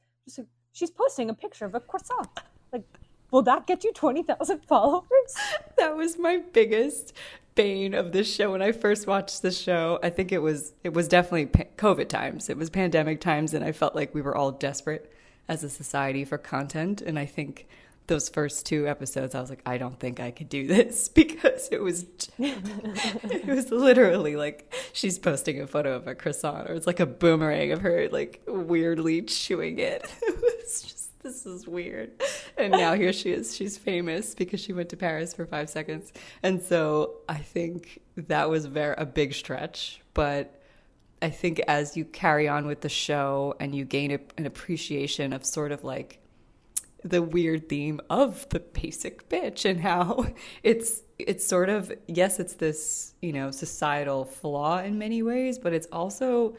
She's 0.72 0.92
posting 0.92 1.30
a 1.30 1.34
picture 1.34 1.66
of 1.66 1.76
a 1.76 1.80
croissant. 1.80 2.30
Like, 2.72 2.84
will 3.32 3.42
that 3.44 3.68
get 3.68 3.84
you 3.84 3.92
20,000 3.92 4.60
followers? 4.68 5.36
That 5.78 5.98
was 5.98 6.18
my 6.18 6.42
biggest 6.54 7.14
bane 7.56 7.94
of 7.94 8.12
this 8.12 8.34
show 8.34 8.52
when 8.52 8.62
I 8.62 8.72
first 8.72 9.08
watched 9.08 9.42
the 9.42 9.52
show. 9.52 10.00
I 10.02 10.10
think 10.10 10.32
it 10.32 10.42
was 10.42 10.74
it 10.84 10.94
was 10.94 11.08
definitely 11.08 11.48
COVID 11.78 12.08
times. 12.08 12.50
It 12.50 12.58
was 12.58 12.70
pandemic 12.70 13.20
times, 13.20 13.54
and 13.54 13.64
I 13.64 13.72
felt 13.72 13.96
like 13.96 14.14
we 14.14 14.22
were 14.22 14.36
all 14.36 14.52
desperate 14.52 15.12
as 15.48 15.64
a 15.64 15.70
society 15.70 16.26
for 16.26 16.38
content. 16.38 17.02
And 17.02 17.20
I 17.20 17.26
think 17.26 17.68
those 18.08 18.30
first 18.30 18.66
two 18.66 18.88
episodes, 18.88 19.34
I 19.34 19.42
was 19.42 19.50
like, 19.50 19.62
I 19.66 19.78
don't 19.78 20.00
think 20.00 20.20
I 20.20 20.32
could 20.32 20.50
do 20.50 20.68
this 20.68 21.08
because 21.24 21.70
it 21.72 21.82
was, 21.82 22.06
it 22.38 23.46
was 23.48 23.72
literally 23.72 24.36
like 24.36 24.74
she's 24.94 25.20
posting 25.20 25.62
a 25.62 25.68
photo 25.68 25.96
of 25.96 26.08
a 26.08 26.16
croissant, 26.16 26.70
or 26.70 26.74
it's 26.74 26.88
like 26.88 27.00
a 27.00 27.06
boomerang 27.06 27.72
of 27.72 27.82
her 27.82 28.10
like 28.10 28.42
weirdly 28.48 29.22
chewing 29.22 29.80
it. 29.80 30.10
it 30.22 30.42
was 30.42 30.82
just 30.82 31.00
this 31.22 31.46
is 31.46 31.66
weird. 31.66 32.12
And 32.58 32.72
now 32.72 32.96
here 32.96 33.14
she 33.14 33.32
is. 33.32 33.56
She's 33.56 33.78
famous 33.78 34.36
because 34.36 34.60
she 34.60 34.74
went 34.74 34.90
to 34.90 34.98
Paris 34.98 35.34
for 35.34 35.46
five 35.46 35.70
seconds, 35.70 36.12
and 36.42 36.62
so 36.62 37.16
I 37.30 37.38
think 37.38 38.02
that 38.18 38.50
was 38.50 38.66
very 38.66 38.96
a 38.98 39.06
big 39.06 39.34
stretch, 39.34 40.02
but. 40.14 40.60
I 41.22 41.30
think 41.30 41.62
as 41.70 41.96
you 41.96 42.04
carry 42.04 42.50
on 42.50 42.68
with 42.68 42.82
the 42.82 42.90
show 42.90 43.56
and 43.62 43.74
you 43.74 43.86
gain 43.86 44.12
a, 44.12 44.20
an 44.38 44.46
appreciation 44.46 45.32
of 45.32 45.46
sort 45.46 45.72
of 45.72 45.86
like 45.86 46.20
the 47.04 47.22
weird 47.22 47.70
theme 47.70 48.00
of 48.10 48.48
the 48.50 48.60
basic 48.60 49.28
bitch 49.30 49.70
and 49.70 49.82
how 49.82 50.26
it's 50.64 51.02
it's 51.20 51.46
sort 51.46 51.70
of 51.70 51.92
yes 52.08 52.40
it's 52.40 52.54
this 52.54 53.14
you 53.22 53.34
know 53.34 53.52
societal 53.52 54.26
flaw 54.26 54.80
in 54.80 54.98
many 54.98 55.22
ways 55.22 55.58
but 55.60 55.74
it's 55.74 55.88
also 55.92 56.56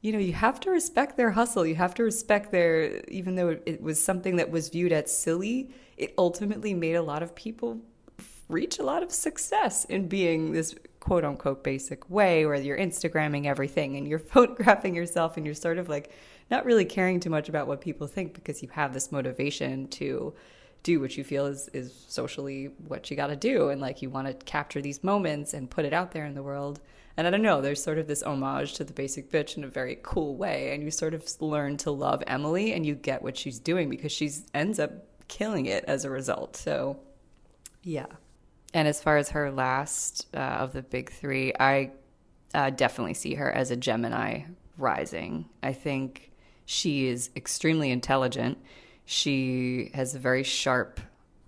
you 0.00 0.12
know 0.12 0.18
you 0.18 0.32
have 0.32 0.58
to 0.60 0.70
respect 0.70 1.16
their 1.16 1.30
hustle. 1.30 1.66
You 1.66 1.74
have 1.74 1.94
to 1.94 2.02
respect 2.02 2.50
their 2.50 3.04
even 3.08 3.34
though 3.34 3.58
it 3.66 3.82
was 3.82 4.02
something 4.02 4.36
that 4.36 4.50
was 4.50 4.68
viewed 4.68 4.92
as 4.92 5.16
silly 5.16 5.70
it 5.96 6.14
ultimately 6.16 6.72
made 6.72 6.94
a 6.94 7.02
lot 7.02 7.22
of 7.22 7.34
people 7.34 7.80
reach 8.48 8.78
a 8.78 8.82
lot 8.82 9.02
of 9.02 9.12
success 9.12 9.84
in 9.84 10.08
being 10.08 10.52
this 10.52 10.74
quote 10.98 11.24
unquote 11.24 11.62
basic 11.62 12.08
way 12.10 12.46
where 12.46 12.56
you're 12.56 12.78
instagramming 12.78 13.46
everything 13.46 13.96
and 13.96 14.08
you're 14.08 14.18
photographing 14.34 14.94
yourself 14.94 15.36
and 15.36 15.46
you're 15.46 15.54
sort 15.54 15.78
of 15.78 15.88
like 15.88 16.10
not 16.50 16.64
really 16.64 16.84
caring 16.84 17.20
too 17.20 17.30
much 17.30 17.48
about 17.48 17.66
what 17.66 17.80
people 17.80 18.06
think 18.06 18.34
because 18.34 18.62
you 18.62 18.68
have 18.70 18.92
this 18.92 19.12
motivation 19.12 19.88
to 19.88 20.34
do 20.82 21.00
what 21.00 21.16
you 21.16 21.24
feel 21.24 21.46
is 21.46 21.68
is 21.68 21.92
socially 22.08 22.70
what 22.88 23.10
you 23.10 23.16
got 23.16 23.28
to 23.28 23.36
do. 23.36 23.68
And 23.68 23.80
like 23.80 24.02
you 24.02 24.10
want 24.10 24.26
to 24.26 24.34
capture 24.46 24.80
these 24.80 25.04
moments 25.04 25.54
and 25.54 25.70
put 25.70 25.84
it 25.84 25.92
out 25.92 26.12
there 26.12 26.24
in 26.24 26.34
the 26.34 26.42
world. 26.42 26.80
And 27.16 27.26
i 27.26 27.30
don't 27.30 27.42
know 27.42 27.60
there's 27.60 27.82
sort 27.82 27.98
of 27.98 28.06
this 28.06 28.22
homage 28.22 28.74
to 28.74 28.84
the 28.84 28.92
basic 28.92 29.30
bitch 29.30 29.56
in 29.56 29.64
a 29.64 29.68
very 29.68 29.98
cool 30.02 30.36
way. 30.36 30.72
And 30.74 30.82
you 30.82 30.90
sort 30.90 31.14
of 31.14 31.24
learn 31.40 31.76
to 31.78 31.90
love 31.90 32.22
emily 32.26 32.72
and 32.72 32.86
you 32.86 32.94
get 32.94 33.22
what 33.22 33.36
she's 33.36 33.58
doing 33.58 33.90
because 33.90 34.12
she 34.12 34.30
ends 34.54 34.78
up 34.78 34.90
killing 35.28 35.66
it 35.66 35.84
as 35.84 36.04
a 36.04 36.10
result. 36.10 36.56
So 36.56 36.98
yeah. 37.82 38.06
And 38.72 38.86
as 38.86 39.02
far 39.02 39.16
as 39.16 39.30
her 39.30 39.50
last 39.50 40.28
uh, 40.34 40.38
of 40.38 40.72
the 40.72 40.82
big 40.82 41.10
three 41.10 41.52
i 41.60 41.90
uh, 42.52 42.70
definitely 42.70 43.14
see 43.14 43.34
her 43.34 43.52
as 43.52 43.70
a 43.70 43.76
gemini 43.76 44.42
rising. 44.76 45.44
I 45.62 45.72
think 45.72 46.29
she 46.70 47.08
is 47.08 47.30
extremely 47.34 47.90
intelligent. 47.90 48.56
She 49.04 49.90
has 49.92 50.14
a 50.14 50.20
very 50.20 50.44
sharp 50.44 51.00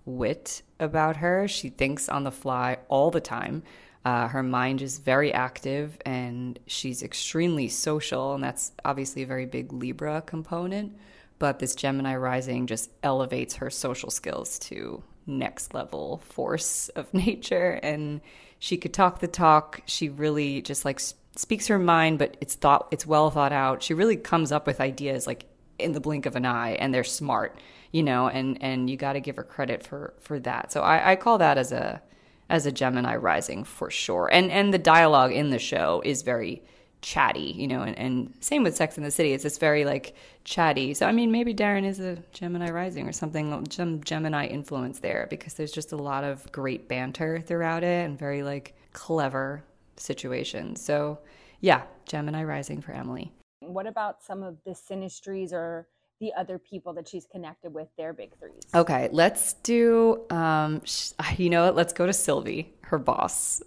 wit 0.03 0.63
about 0.81 1.15
her. 1.15 1.47
She 1.47 1.69
thinks 1.69 2.09
on 2.09 2.25
the 2.25 2.31
fly 2.31 2.79
all 2.89 3.09
the 3.09 3.21
time. 3.21 3.63
Uh, 4.03 4.27
her 4.27 4.43
mind 4.43 4.81
is 4.81 4.99
very 4.99 5.31
active 5.31 5.97
and 6.05 6.59
she's 6.67 7.01
extremely 7.01 7.69
social, 7.69 8.33
and 8.33 8.43
that's 8.43 8.73
obviously 8.83 9.23
a 9.23 9.25
very 9.25 9.45
big 9.45 9.71
Libra 9.71 10.21
component. 10.23 10.97
But 11.39 11.59
this 11.59 11.73
Gemini 11.73 12.17
rising 12.17 12.67
just 12.67 12.91
elevates 13.01 13.55
her 13.55 13.69
social 13.69 14.11
skills 14.11 14.59
to 14.59 15.03
next 15.25 15.73
level 15.73 16.17
force 16.17 16.89
of 16.89 17.13
nature. 17.13 17.79
And 17.81 18.19
she 18.59 18.75
could 18.75 18.93
talk 18.93 19.21
the 19.21 19.29
talk. 19.29 19.83
She 19.85 20.09
really 20.09 20.61
just 20.61 20.83
like 20.83 20.99
speaks 21.35 21.67
her 21.67 21.79
mind, 21.79 22.19
but 22.19 22.37
it's 22.41 22.55
thought 22.55 22.87
it's 22.91 23.05
well 23.05 23.29
thought 23.29 23.51
out. 23.51 23.83
She 23.83 23.93
really 23.93 24.17
comes 24.17 24.51
up 24.51 24.67
with 24.67 24.79
ideas 24.79 25.27
like 25.27 25.45
in 25.79 25.93
the 25.93 25.99
blink 25.99 26.25
of 26.25 26.35
an 26.35 26.45
eye, 26.45 26.71
and 26.71 26.93
they're 26.93 27.03
smart, 27.03 27.57
you 27.91 28.03
know. 28.03 28.27
And 28.27 28.61
and 28.61 28.89
you 28.89 28.97
got 28.97 29.13
to 29.13 29.19
give 29.19 29.35
her 29.37 29.43
credit 29.43 29.85
for 29.85 30.13
for 30.19 30.39
that. 30.41 30.71
So 30.71 30.81
I, 30.81 31.11
I 31.11 31.15
call 31.15 31.37
that 31.39 31.57
as 31.57 31.71
a 31.71 32.01
as 32.49 32.65
a 32.65 32.71
Gemini 32.71 33.15
rising 33.15 33.63
for 33.63 33.89
sure. 33.89 34.29
And 34.31 34.51
and 34.51 34.73
the 34.73 34.79
dialogue 34.79 35.31
in 35.31 35.49
the 35.49 35.59
show 35.59 36.01
is 36.05 36.21
very 36.21 36.61
chatty, 37.01 37.53
you 37.57 37.67
know, 37.67 37.81
and, 37.81 37.97
and 37.99 38.33
same 38.39 38.63
with 38.63 38.75
Sex 38.75 38.97
in 38.97 39.03
the 39.03 39.11
City. 39.11 39.33
It's 39.33 39.43
just 39.43 39.59
very 39.59 39.83
like 39.85 40.15
chatty. 40.45 40.93
So 40.93 41.05
I 41.07 41.11
mean, 41.11 41.31
maybe 41.31 41.53
Darren 41.53 41.85
is 41.85 41.99
a 41.99 42.17
Gemini 42.31 42.69
rising 42.69 43.07
or 43.07 43.11
something, 43.11 43.69
some 43.71 44.01
Gemini 44.03 44.47
influence 44.47 44.99
there 44.99 45.27
because 45.29 45.55
there's 45.55 45.71
just 45.71 45.91
a 45.91 45.97
lot 45.97 46.23
of 46.23 46.49
great 46.51 46.87
banter 46.87 47.41
throughout 47.41 47.83
it 47.83 48.05
and 48.05 48.17
very 48.17 48.43
like 48.43 48.75
clever 48.93 49.63
situation. 49.97 50.75
So, 50.75 51.19
yeah, 51.61 51.83
Gemini 52.05 52.43
rising 52.43 52.81
for 52.81 52.91
Emily. 52.91 53.31
What 53.59 53.87
about 53.87 54.21
some 54.21 54.43
of 54.43 54.57
the 54.65 54.71
synastries 54.71 55.53
or 55.53 55.87
the 56.19 56.33
other 56.37 56.57
people 56.57 56.93
that 56.93 57.07
she's 57.07 57.25
connected 57.25 57.73
with, 57.73 57.87
their 57.97 58.13
big 58.13 58.37
threes? 58.39 58.63
Okay, 58.73 59.09
let's 59.11 59.53
do, 59.53 60.25
um, 60.29 60.81
you 61.37 61.49
know 61.49 61.65
what? 61.65 61.75
Let's 61.75 61.93
go 61.93 62.05
to 62.05 62.13
Sylvie, 62.13 62.73
her 62.81 62.97
boss. 62.97 63.61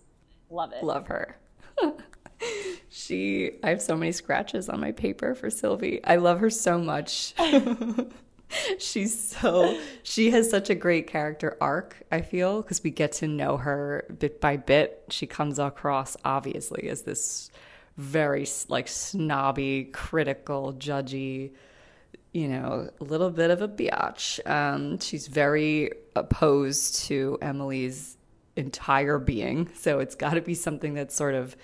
Love 0.50 0.72
it. 0.72 0.84
Love 0.84 1.06
her. 1.08 1.38
she, 2.88 3.52
I 3.62 3.70
have 3.70 3.82
so 3.82 3.96
many 3.96 4.12
scratches 4.12 4.68
on 4.68 4.80
my 4.80 4.92
paper 4.92 5.34
for 5.34 5.50
Sylvie. 5.50 6.04
I 6.04 6.16
love 6.16 6.40
her 6.40 6.50
so 6.50 6.78
much. 6.78 7.34
she's 8.78 9.18
so 9.18 9.78
she 10.02 10.30
has 10.30 10.48
such 10.48 10.70
a 10.70 10.74
great 10.74 11.06
character 11.06 11.56
arc 11.60 11.96
i 12.12 12.20
feel 12.20 12.62
because 12.62 12.82
we 12.82 12.90
get 12.90 13.12
to 13.12 13.26
know 13.26 13.56
her 13.56 14.04
bit 14.18 14.40
by 14.40 14.56
bit. 14.56 15.04
She 15.10 15.26
comes 15.26 15.58
across 15.58 16.16
obviously 16.24 16.88
as 16.88 17.02
this 17.02 17.50
very 17.96 18.46
like 18.68 18.88
snobby 18.88 19.84
critical 19.84 20.74
judgy 20.74 21.52
you 22.32 22.48
know 22.48 22.90
a 23.00 23.04
little 23.04 23.30
bit 23.30 23.50
of 23.50 23.62
a 23.62 23.68
biatch. 23.68 24.46
Um, 24.48 24.98
she's 24.98 25.26
very 25.26 25.90
opposed 26.14 27.06
to 27.06 27.38
emily's 27.40 28.18
entire 28.56 29.18
being. 29.18 29.70
So 29.74 30.00
it's 30.00 30.14
got 30.14 30.34
to 30.34 30.40
be 30.42 30.54
something 30.54 30.94
that's 30.94 31.14
sort 31.14 31.34
of 31.34 31.56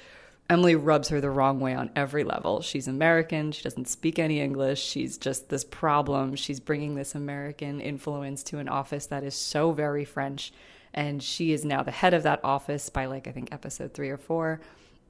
Emily 0.53 0.77
rubs 0.77 1.09
her 1.09 1.19
the 1.19 1.31
wrong 1.31 1.61
way 1.61 1.75
on 1.75 1.89
every 1.97 2.25
level. 2.25 2.61
She's 2.61 2.87
American. 2.87 3.53
She 3.53 3.63
doesn't 3.63 3.89
speak 3.89 4.19
any 4.19 4.39
English. 4.39 4.83
She's 4.83 5.17
just 5.17 5.49
this 5.49 5.65
problem. 5.65 6.37
She's 6.37 6.61
bringing 6.61 6.95
this 6.95 7.15
American 7.15 7.81
influence 7.81 8.43
to 8.45 8.59
an 8.59 8.69
office 8.69 9.07
that 9.07 9.25
is 9.25 9.35
so 9.35 9.73
very 9.73 10.05
French. 10.05 10.53
And 10.93 11.23
she 11.23 11.53
is 11.55 11.65
now 11.65 11.83
the 11.83 11.91
head 11.91 12.13
of 12.13 12.25
that 12.25 12.45
office 12.45 12.91
by, 12.91 13.07
like, 13.07 13.27
I 13.27 13.33
think 13.33 13.51
episode 13.51 13.95
three 13.95 14.11
or 14.11 14.19
four 14.19 14.61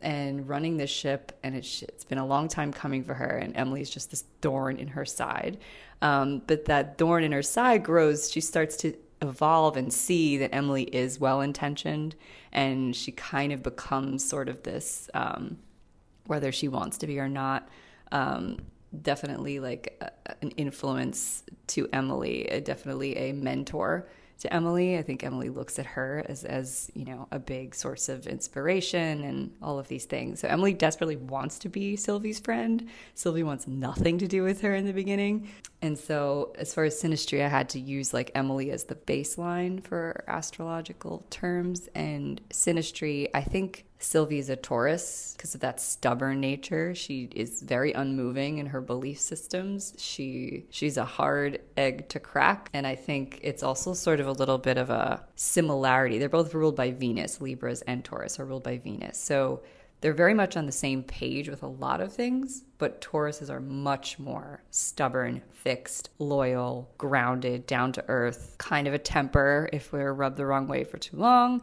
and 0.01 0.49
running 0.49 0.77
this 0.77 0.91
ship. 0.91 1.37
And 1.43 1.57
it's, 1.57 1.83
it's 1.83 2.05
been 2.05 2.19
a 2.19 2.27
long 2.27 2.47
time 2.47 2.73
coming 2.73 3.03
for 3.03 3.15
her. 3.15 3.37
And 3.37 3.57
Emily's 3.57 3.91
just 3.91 4.13
this 4.13 4.23
thorn 4.43 4.77
in 4.77 4.87
her 4.87 5.05
side. 5.05 5.59
Um, 6.03 6.43
but 6.47 6.67
that 6.67 6.99
thorn 6.99 7.25
in 7.25 7.33
her 7.33 7.43
side 7.43 7.83
grows. 7.83 8.31
She 8.31 8.41
starts 8.41 8.77
to 8.77 8.95
evolve 9.23 9.77
and 9.77 9.93
see 9.93 10.37
that 10.37 10.55
Emily 10.55 10.85
is 10.85 11.19
well 11.19 11.41
intentioned 11.41 12.15
and 12.53 12.95
she 12.95 13.13
kind 13.13 13.53
of 13.53 13.63
becomes 13.63 14.29
sort 14.29 14.49
of 14.49 14.63
this, 14.65 15.09
um, 15.15 15.59
whether 16.27 16.53
she 16.53 16.69
wants 16.69 16.99
to 16.99 17.07
be 17.07 17.19
or 17.19 17.29
not, 17.29 17.69
um, 18.11 18.59
definitely 19.01 19.61
like 19.61 19.97
a, 20.01 20.11
an 20.43 20.51
influence 20.53 21.45
to 21.69 21.89
Emily, 21.93 22.61
definitely 22.65 23.17
a 23.17 23.33
mentor 23.33 24.09
to 24.43 24.53
Emily. 24.53 24.99
I 24.99 25.03
think 25.03 25.25
Emily 25.25 25.49
looks 25.49 25.79
at 25.79 25.87
her 25.87 26.25
as, 26.29 26.45
as 26.45 26.91
you 26.95 27.05
know, 27.05 27.29
a 27.31 27.39
big 27.39 27.75
source 27.75 28.09
of 28.09 28.27
inspiration 28.27 29.23
and 29.23 29.53
all 29.63 29.79
of 29.79 29.87
these 29.89 30.05
things. 30.05 30.41
So 30.41 30.49
Emily 30.49 30.75
desperately 30.75 31.17
wants 31.17 31.61
to 31.61 31.69
be 31.69 31.95
Sylvie's 31.97 32.41
friend. 32.41 32.89
Sylvie 33.15 33.45
wants 33.45 33.69
nothing 33.69 34.19
to 34.19 34.27
do 34.27 34.43
with 34.43 34.61
her 34.63 34.75
in 34.75 34.85
the 34.85 34.93
beginning. 34.93 35.49
And 35.81 35.97
so, 35.99 36.53
as 36.57 36.75
far 36.75 36.85
as 36.85 37.01
synastry, 37.01 37.45
I 37.45 37.49
had 37.49 37.69
to 37.71 37.81
use 37.81 38.13
like 38.13 38.31
Emily 38.35 38.71
as 38.71 38.85
the 38.85 38.95
baseline 38.95 39.83
for 39.83 40.25
astrological 40.27 41.25
terms. 41.31 41.89
And 41.95 42.41
synastry, 42.51 43.29
I 43.35 43.43
think 43.43 43.85
Sylvie 44.03 44.39
is 44.39 44.51
a 44.51 44.57
Taurus 44.57 45.35
because 45.37 45.55
of 45.55 45.61
that 45.61 45.81
stubborn 45.81 46.41
nature. 46.41 46.95
She 46.95 47.29
is 47.35 47.63
very 47.63 47.93
unmoving 47.93 48.59
in 48.59 48.67
her 48.67 48.81
belief 48.81 49.21
systems. 49.21 49.95
She 49.99 50.67
she's 50.71 50.97
a 50.97 51.05
hard 51.05 51.61
egg 51.77 52.09
to 52.11 52.21
crack, 52.21 52.69
and 52.73 52.87
I 52.87 52.95
think 52.95 53.41
it's 53.43 53.63
also 53.63 53.95
sort 53.95 54.21
of 54.21 54.27
a 54.27 54.33
little 54.33 54.59
bit 54.59 54.77
of 54.77 54.91
a 54.91 55.25
similarity. 55.37 56.19
They're 56.19 56.29
both 56.29 56.55
ruled 56.55 56.77
by 56.77 56.91
Venus. 56.91 57.41
Libras 57.41 57.83
and 57.83 58.05
Taurus 58.05 58.41
are 58.41 58.45
ruled 58.45 58.65
by 58.65 58.79
Venus. 58.79 59.19
So 59.19 59.63
they're 60.03 60.13
very 60.13 60.35
much 60.35 60.57
on 60.57 60.67
the 60.67 60.73
same 60.73 61.05
page 61.05 61.49
with 61.49 61.63
a 61.63 61.69
lot 61.69 62.01
of 62.01 62.13
things, 62.13 62.65
but 62.79 63.01
Tauruses 63.01 63.49
are 63.49 63.61
much 63.61 64.19
more 64.19 64.61
stubborn, 64.73 65.43
fixed, 65.53 66.11
loyal, 66.19 66.91
grounded, 66.99 67.69
down 67.69 67.93
to 67.93 68.05
earth, 68.09 68.57
kind 68.59 68.89
of 68.89 68.95
a 68.95 68.99
temper 68.99 69.71
if 69.73 69.93
we're 69.93 70.13
rubbed 70.13 70.39
the 70.39 70.45
wrong 70.45 70.67
way 70.67 70.83
for 70.83 70.99
too 70.99 71.17
long. 71.17 71.63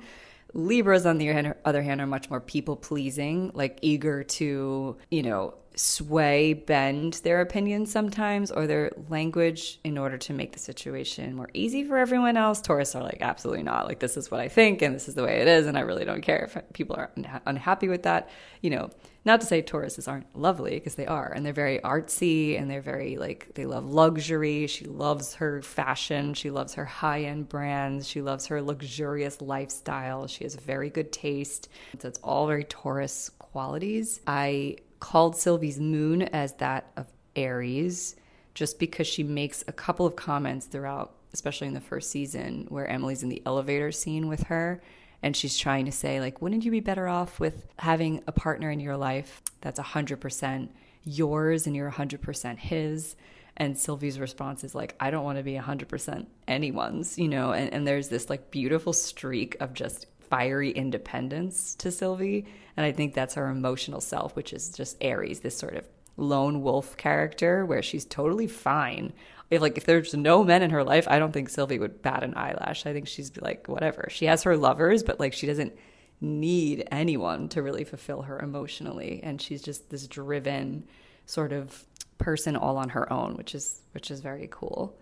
Libras, 0.53 1.06
on 1.06 1.18
the 1.18 1.53
other 1.65 1.82
hand, 1.82 2.01
are 2.01 2.08
much 2.08 2.29
more 2.29 2.41
people 2.41 2.75
pleasing, 2.75 3.51
like 3.53 3.79
eager 3.82 4.24
to, 4.24 4.98
you 5.12 5.24
know, 5.24 5.53
sway, 5.80 6.54
bend 6.54 7.14
their 7.24 7.40
opinions 7.40 7.90
sometimes 7.90 8.52
or 8.52 8.68
their 8.68 8.92
language 9.08 9.80
in 9.86 9.98
order 9.98 10.18
to 10.18 10.34
make 10.34 10.52
the 10.52 10.60
situation 10.60 11.34
more 11.34 11.50
easy 11.54 11.86
for 11.86 11.98
everyone 11.98 12.36
else. 12.36 12.62
Taurus 12.62 12.96
are 12.96 13.04
like, 13.04 13.20
absolutely 13.22 13.64
not. 13.64 13.88
Like, 13.88 14.00
this 14.00 14.18
is 14.18 14.30
what 14.30 14.42
I 14.42 14.50
think 14.50 14.82
and 14.82 14.94
this 14.94 15.08
is 15.08 15.16
the 15.16 15.24
way 15.24 15.40
it 15.40 15.48
is. 15.48 15.68
And 15.68 15.78
I 15.78 15.82
really 15.82 16.04
don't 16.04 16.22
care 16.22 16.44
if 16.44 16.74
people 16.74 16.98
are 16.98 17.12
unhappy 17.46 17.88
with 17.88 18.04
that. 18.04 18.30
You 18.62 18.72
know, 18.72 18.90
not 19.24 19.40
to 19.40 19.48
say 19.48 19.62
Tauruses 19.62 20.08
aren't 20.08 20.36
lovely 20.36 20.72
because 20.72 20.96
they 20.96 21.08
are. 21.08 21.32
And 21.32 21.46
they're 21.46 21.54
very 21.54 21.80
artsy 21.80 22.60
and 22.60 22.70
they're 22.70 22.82
very 22.82 23.16
like, 23.16 23.54
they 23.56 23.66
love 23.66 23.86
luxury. 23.86 24.68
She 24.68 24.84
loves 24.84 25.36
her 25.36 25.62
fashion. 25.62 26.34
She 26.34 26.52
loves 26.52 26.74
her 26.74 26.86
high 26.86 27.24
end 27.24 27.48
brands. 27.48 28.06
She 28.06 28.22
loves 28.22 28.48
her 28.48 28.62
luxurious 28.62 29.42
lifestyle. 29.42 30.28
She 30.28 30.44
has 30.44 30.56
very 30.56 30.90
good 30.90 31.14
taste. 31.14 31.70
So 32.00 32.10
it's 32.10 32.20
all 32.20 32.48
very 32.48 32.66
Taurus 32.66 33.32
qualities. 33.40 34.20
I 34.28 34.76
called 35.00 35.36
Sylvie's 35.36 35.79
moon 35.79 36.24
as 36.24 36.53
that 36.53 36.91
of 36.98 37.08
Aries 37.36 38.15
just 38.53 38.79
because 38.79 39.08
she 39.08 39.24
makes 39.24 39.63
a 39.68 39.72
couple 39.72 40.06
of 40.06 40.15
comments 40.15 40.65
throughout, 40.65 41.13
especially 41.34 41.68
in 41.68 41.74
the 41.74 41.79
first 41.79 42.12
season, 42.12 42.65
where 42.70 42.89
Emily's 42.89 43.24
in 43.24 43.29
the 43.29 43.41
elevator 43.46 43.91
scene 43.91 44.27
with 44.27 44.44
her. 44.44 44.82
And 45.22 45.36
she's 45.36 45.58
trying 45.58 45.86
to 45.86 45.91
say, 45.91 46.20
like, 46.20 46.41
wouldn't 46.41 46.65
you 46.65 46.72
be 46.72 46.79
better 46.79 47.08
off 47.08 47.39
with 47.39 47.68
having 47.77 48.24
a 48.27 48.32
partner 48.32 48.72
in 48.72 48.79
your 48.79 48.98
life 48.98 49.41
that's 49.62 49.79
100% 49.79 50.70
yours 51.03 51.68
and 51.68 51.75
you're 51.75 51.91
100% 51.91 52.58
his? 52.58 53.15
And 53.58 53.77
Sylvie's 53.77 54.20
response 54.20 54.63
is 54.63 54.74
like, 54.74 54.96
I 55.00 55.12
don't 55.12 55.25
want 55.25 55.38
to 55.38 55.44
be 55.44 55.53
100% 55.53 56.25
anyone's, 56.48 57.18
you 57.18 57.27
know? 57.27 57.51
And, 57.51 57.74
and 57.74 57.88
there's 57.88 58.08
this 58.08 58.30
like 58.30 58.52
beautiful 58.52 58.93
streak 58.93 59.58
of 59.60 59.74
just 59.74 60.06
fiery 60.30 60.72
independence 60.72 61.76
to 61.76 61.92
Sylvie. 61.92 62.46
And 62.78 62.86
I 62.86 62.92
think 62.92 63.13
that's 63.13 63.36
her 63.36 63.50
emotional 63.50 64.02
self, 64.02 64.36
which 64.36 64.54
is 64.54 64.70
just 64.70 64.98
Aries, 65.02 65.42
this 65.42 65.58
sort 65.58 65.76
of 65.76 65.88
lone 66.18 66.62
wolf 66.62 66.98
character 66.98 67.65
where 67.65 67.82
she's 67.82 68.06
totally 68.06 68.48
fine. 68.48 69.13
If 69.50 69.62
like 69.62 69.78
if 69.78 69.86
there's 69.86 70.13
no 70.13 70.44
men 70.44 70.62
in 70.62 70.70
her 70.70 70.84
life, 70.84 71.08
I 71.10 71.18
don't 71.18 71.32
think 71.32 71.50
Sylvie 71.50 71.80
would 71.80 72.02
bat 72.02 72.24
an 72.24 72.36
eyelash. 72.36 72.86
I 72.86 72.94
think 72.94 73.08
she's 73.08 73.36
like 73.38 73.68
whatever. 73.68 74.08
She 74.10 74.26
has 74.26 74.44
her 74.44 74.56
lovers, 74.56 75.02
but 75.02 75.20
like 75.20 75.34
she 75.34 75.48
doesn't 75.48 75.74
need 76.22 76.88
anyone 76.92 77.50
to 77.50 77.63
really 77.63 77.84
fulfill 77.84 78.24
her 78.24 78.39
emotionally. 78.39 79.22
And 79.24 79.42
she's 79.42 79.62
just 79.62 79.89
this 79.89 80.08
driven 80.08 80.84
sort 81.26 81.52
of 81.52 81.86
person 82.18 82.56
all 82.56 82.78
on 82.78 82.89
her 82.89 83.12
own, 83.12 83.36
which 83.36 83.56
is 83.56 83.82
which 83.94 84.12
is 84.12 84.20
very 84.20 84.48
cool. 84.52 84.96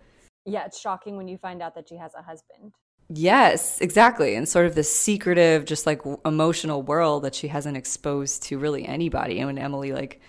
Yeah, 0.46 0.64
it's 0.64 0.80
shocking 0.80 1.16
when 1.16 1.28
you 1.28 1.36
find 1.36 1.60
out 1.60 1.74
that 1.74 1.88
she 1.88 1.96
has 1.96 2.14
a 2.14 2.22
husband. 2.22 2.72
Yes, 3.10 3.80
exactly. 3.80 4.34
And 4.34 4.46
sort 4.46 4.66
of 4.66 4.74
this 4.74 4.94
secretive, 4.94 5.64
just 5.64 5.86
like 5.86 6.02
emotional 6.26 6.82
world 6.82 7.22
that 7.24 7.34
she 7.34 7.48
hasn't 7.48 7.76
exposed 7.76 8.42
to 8.44 8.58
really 8.58 8.84
anybody. 8.84 9.38
And 9.38 9.46
when 9.46 9.58
Emily, 9.58 9.92
like, 9.92 10.20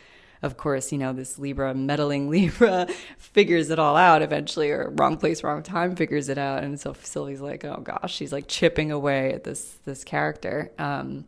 of 0.41 0.55
course, 0.55 0.93
you 0.93 0.97
know, 0.97 1.11
this 1.11 1.37
Libra, 1.37 1.73
meddling 1.73 2.29
Libra, 2.31 2.87
figures 3.17 3.69
it 3.69 3.79
all 3.79 3.97
out 3.97 4.21
eventually, 4.21 4.71
or 4.71 4.91
wrong 4.91 5.17
place, 5.17 5.43
wrong 5.43 5.61
time 5.61 5.95
figures 5.97 6.29
it 6.29 6.37
out. 6.37 6.63
And 6.63 6.79
so 6.79 6.93
Sylvie's 7.01 7.41
like, 7.41 7.65
oh 7.65 7.81
gosh, 7.83 8.13
she's 8.13 8.31
like 8.31 8.47
chipping 8.47 8.91
away 8.91 9.33
at 9.33 9.43
this 9.43 9.77
this 9.83 10.05
character. 10.05 10.71
Um, 10.79 11.25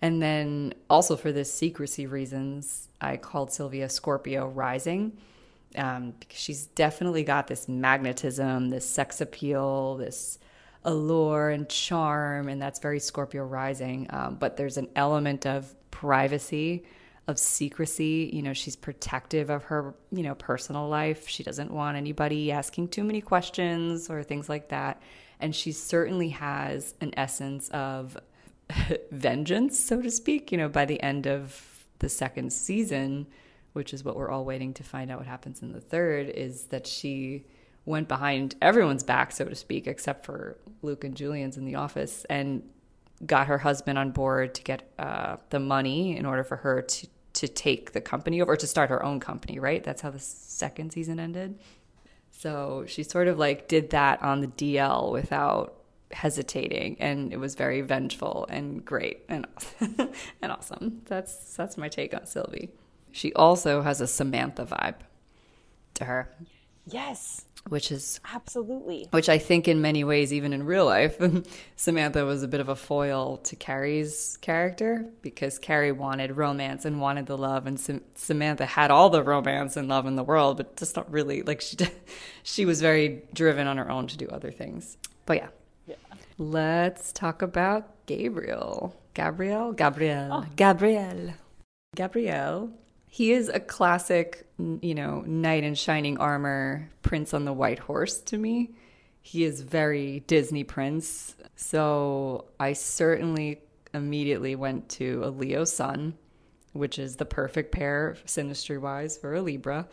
and 0.00 0.20
then 0.20 0.74
also 0.90 1.16
for 1.16 1.30
this 1.30 1.52
secrecy 1.52 2.06
reasons, 2.06 2.88
I 3.00 3.18
called 3.18 3.52
Sylvie 3.52 3.82
a 3.82 3.88
Scorpio 3.88 4.48
Rising. 4.48 5.16
Um, 5.74 6.12
because 6.20 6.38
she's 6.38 6.66
definitely 6.66 7.24
got 7.24 7.46
this 7.46 7.66
magnetism, 7.66 8.68
this 8.68 8.84
sex 8.86 9.22
appeal, 9.22 9.96
this 9.96 10.38
allure 10.84 11.50
and 11.50 11.68
charm, 11.68 12.48
and 12.48 12.60
that's 12.60 12.78
very 12.78 13.00
Scorpio 13.00 13.44
rising. 13.44 14.06
Um, 14.10 14.36
but 14.36 14.56
there's 14.56 14.76
an 14.76 14.88
element 14.96 15.46
of 15.46 15.74
privacy, 15.90 16.84
of 17.28 17.38
secrecy. 17.38 18.30
You 18.32 18.42
know, 18.42 18.52
she's 18.52 18.76
protective 18.76 19.50
of 19.50 19.64
her, 19.64 19.94
you 20.10 20.22
know, 20.22 20.34
personal 20.34 20.88
life. 20.88 21.28
She 21.28 21.42
doesn't 21.42 21.70
want 21.70 21.96
anybody 21.96 22.50
asking 22.50 22.88
too 22.88 23.04
many 23.04 23.20
questions 23.20 24.10
or 24.10 24.22
things 24.22 24.48
like 24.48 24.68
that. 24.70 25.00
And 25.40 25.54
she 25.54 25.72
certainly 25.72 26.30
has 26.30 26.94
an 27.00 27.12
essence 27.16 27.68
of 27.70 28.16
vengeance, 29.10 29.78
so 29.78 30.02
to 30.02 30.10
speak. 30.10 30.52
You 30.52 30.58
know, 30.58 30.68
by 30.68 30.84
the 30.84 31.02
end 31.02 31.26
of 31.26 31.84
the 31.98 32.08
second 32.08 32.52
season, 32.52 33.26
which 33.72 33.94
is 33.94 34.04
what 34.04 34.16
we're 34.16 34.30
all 34.30 34.44
waiting 34.44 34.74
to 34.74 34.82
find 34.82 35.10
out 35.10 35.18
what 35.18 35.26
happens 35.26 35.62
in 35.62 35.72
the 35.72 35.80
third, 35.80 36.28
is 36.28 36.64
that 36.64 36.86
she 36.86 37.44
went 37.84 38.08
behind 38.08 38.54
everyone's 38.62 39.02
back, 39.02 39.32
so 39.32 39.44
to 39.44 39.54
speak, 39.54 39.86
except 39.86 40.24
for 40.24 40.56
Luc 40.82 41.04
and 41.04 41.16
Julien's 41.16 41.56
in 41.56 41.64
the 41.64 41.74
office, 41.74 42.24
and 42.30 42.62
got 43.26 43.46
her 43.46 43.58
husband 43.58 43.98
on 43.98 44.10
board 44.10 44.54
to 44.54 44.62
get 44.62 44.92
uh, 44.98 45.36
the 45.50 45.60
money 45.60 46.16
in 46.16 46.26
order 46.26 46.44
for 46.44 46.56
her 46.56 46.82
to 46.82 47.06
to 47.34 47.48
take 47.48 47.92
the 47.92 48.00
company 48.00 48.42
over 48.42 48.56
to 48.56 48.66
start 48.66 48.90
her 48.90 49.02
own 49.02 49.18
company. 49.18 49.58
Right? 49.58 49.82
That's 49.82 50.02
how 50.02 50.10
the 50.10 50.18
second 50.18 50.92
season 50.92 51.18
ended. 51.18 51.58
So 52.30 52.84
she 52.86 53.02
sort 53.02 53.28
of 53.28 53.38
like 53.38 53.68
did 53.68 53.90
that 53.90 54.22
on 54.22 54.40
the 54.40 54.48
DL 54.48 55.12
without 55.12 55.82
hesitating, 56.12 56.96
and 57.00 57.32
it 57.32 57.38
was 57.38 57.54
very 57.54 57.80
vengeful 57.80 58.46
and 58.48 58.84
great 58.84 59.24
and 59.28 59.46
and 59.80 60.52
awesome. 60.52 61.02
That's 61.06 61.54
that's 61.54 61.76
my 61.76 61.88
take 61.88 62.14
on 62.14 62.26
Sylvie. 62.26 62.70
She 63.10 63.32
also 63.34 63.82
has 63.82 64.00
a 64.00 64.06
Samantha 64.06 64.64
vibe 64.64 64.96
to 65.94 66.04
her. 66.06 66.34
Yes 66.86 67.44
which 67.68 67.92
is 67.92 68.20
absolutely 68.32 69.06
which 69.10 69.28
I 69.28 69.38
think 69.38 69.68
in 69.68 69.80
many 69.80 70.04
ways, 70.04 70.32
even 70.32 70.52
in 70.52 70.64
real 70.64 70.84
life, 70.84 71.20
Samantha 71.76 72.24
was 72.24 72.42
a 72.42 72.48
bit 72.48 72.60
of 72.60 72.68
a 72.68 72.76
foil 72.76 73.38
to 73.38 73.56
Carrie's 73.56 74.36
character 74.40 75.06
because 75.22 75.58
Carrie 75.58 75.92
wanted 75.92 76.36
romance 76.36 76.84
and 76.84 77.00
wanted 77.00 77.26
the 77.26 77.38
love, 77.38 77.66
and 77.66 77.78
Sam- 77.78 78.02
Samantha 78.14 78.66
had 78.66 78.90
all 78.90 79.10
the 79.10 79.22
romance 79.22 79.76
and 79.76 79.88
love 79.88 80.06
in 80.06 80.16
the 80.16 80.24
world, 80.24 80.56
but 80.56 80.76
just 80.76 80.96
not 80.96 81.10
really 81.10 81.42
like 81.42 81.60
she 81.60 81.76
she 82.42 82.64
was 82.64 82.80
very 82.80 83.22
driven 83.32 83.66
on 83.66 83.76
her 83.78 83.90
own 83.90 84.06
to 84.08 84.16
do 84.16 84.26
other 84.28 84.50
things. 84.50 84.96
But 85.24 85.36
yeah, 85.36 85.48
yeah. 85.86 85.96
Let's 86.38 87.12
talk 87.12 87.42
about 87.42 88.06
Gabriel. 88.06 88.96
Gabriel, 89.14 89.72
Gabriel, 89.72 90.28
oh. 90.32 90.46
Gabriel, 90.56 91.34
Gabriel 91.94 92.72
he 93.12 93.32
is 93.32 93.48
a 93.48 93.60
classic, 93.60 94.46
you 94.58 94.94
know, 94.94 95.20
knight 95.26 95.64
in 95.64 95.74
shining 95.74 96.16
armor, 96.16 96.90
prince 97.02 97.34
on 97.34 97.44
the 97.44 97.52
white 97.52 97.78
horse 97.78 98.18
to 98.22 98.38
me. 98.38 98.70
He 99.20 99.44
is 99.44 99.60
very 99.60 100.20
Disney 100.26 100.64
prince. 100.64 101.36
So 101.54 102.46
I 102.58 102.72
certainly 102.72 103.60
immediately 103.92 104.56
went 104.56 104.88
to 104.90 105.22
a 105.24 105.28
Leo 105.28 105.64
sun 105.64 106.14
which 106.72 106.98
is 106.98 107.16
the 107.16 107.24
perfect 107.24 107.72
pair 107.72 108.16
synastry 108.26 108.80
wise 108.80 109.16
for 109.16 109.34
a 109.34 109.42
Libra. 109.42 109.88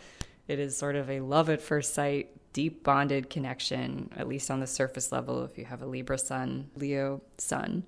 It 0.48 0.60
is 0.60 0.76
sort 0.76 0.96
of 0.96 1.10
a 1.10 1.20
love 1.20 1.50
at 1.50 1.62
first 1.62 1.94
sight, 1.94 2.30
deep 2.54 2.84
bonded 2.84 3.30
connection, 3.30 4.10
at 4.16 4.28
least 4.28 4.50
on 4.50 4.60
the 4.60 4.68
surface 4.68 5.12
level, 5.12 5.44
if 5.44 5.58
you 5.58 5.66
have 5.66 5.82
a 5.82 5.86
Libra 5.86 6.18
sun, 6.18 6.70
Leo 6.76 7.22
sun. 7.38 7.84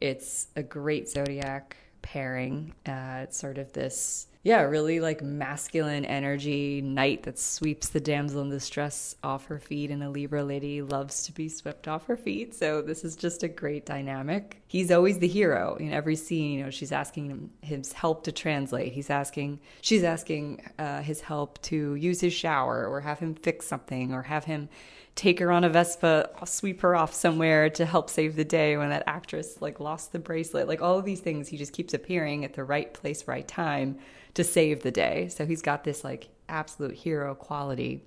It's 0.00 0.48
a 0.54 0.62
great 0.62 1.08
zodiac 1.08 1.76
pairing. 2.02 2.74
Uh, 2.86 3.20
it's 3.24 3.38
sort 3.38 3.58
of 3.58 3.72
this 3.72 4.26
yeah, 4.46 4.60
really 4.60 5.00
like 5.00 5.22
masculine 5.22 6.04
energy, 6.04 6.80
knight 6.80 7.24
that 7.24 7.36
sweeps 7.36 7.88
the 7.88 7.98
damsel 7.98 8.42
in 8.42 8.48
distress 8.48 9.16
off 9.24 9.46
her 9.46 9.58
feet, 9.58 9.90
and 9.90 10.04
a 10.04 10.08
Libra 10.08 10.44
lady 10.44 10.82
loves 10.82 11.24
to 11.24 11.32
be 11.32 11.48
swept 11.48 11.88
off 11.88 12.06
her 12.06 12.16
feet. 12.16 12.54
So 12.54 12.80
this 12.80 13.04
is 13.04 13.16
just 13.16 13.42
a 13.42 13.48
great 13.48 13.84
dynamic. 13.84 14.62
He's 14.68 14.92
always 14.92 15.18
the 15.18 15.26
hero 15.26 15.74
in 15.80 15.92
every 15.92 16.14
scene. 16.14 16.60
You 16.60 16.64
know, 16.64 16.70
she's 16.70 16.92
asking 16.92 17.28
him 17.28 17.50
his 17.60 17.92
help 17.92 18.22
to 18.22 18.30
translate. 18.30 18.92
He's 18.92 19.10
asking, 19.10 19.58
she's 19.80 20.04
asking 20.04 20.62
uh, 20.78 21.02
his 21.02 21.20
help 21.20 21.60
to 21.62 21.96
use 21.96 22.20
his 22.20 22.32
shower 22.32 22.86
or 22.86 23.00
have 23.00 23.18
him 23.18 23.34
fix 23.34 23.66
something 23.66 24.14
or 24.14 24.22
have 24.22 24.44
him 24.44 24.68
take 25.16 25.40
her 25.40 25.50
on 25.50 25.64
a 25.64 25.68
Vespa, 25.68 26.28
sweep 26.44 26.82
her 26.82 26.94
off 26.94 27.12
somewhere 27.12 27.70
to 27.70 27.86
help 27.86 28.10
save 28.10 28.36
the 28.36 28.44
day 28.44 28.76
when 28.76 28.90
that 28.90 29.02
actress 29.06 29.60
like 29.62 29.80
lost 29.80 30.12
the 30.12 30.18
bracelet. 30.18 30.68
Like 30.68 30.82
all 30.82 30.98
of 30.98 31.06
these 31.06 31.20
things, 31.20 31.48
he 31.48 31.56
just 31.56 31.72
keeps 31.72 31.94
appearing 31.94 32.44
at 32.44 32.52
the 32.52 32.62
right 32.62 32.92
place, 32.92 33.26
right 33.26 33.48
time 33.48 33.98
to 34.34 34.44
save 34.44 34.82
the 34.82 34.90
day. 34.90 35.28
So 35.28 35.46
he's 35.46 35.62
got 35.62 35.84
this 35.84 36.04
like 36.04 36.28
absolute 36.48 36.94
hero 36.94 37.34
quality. 37.34 38.04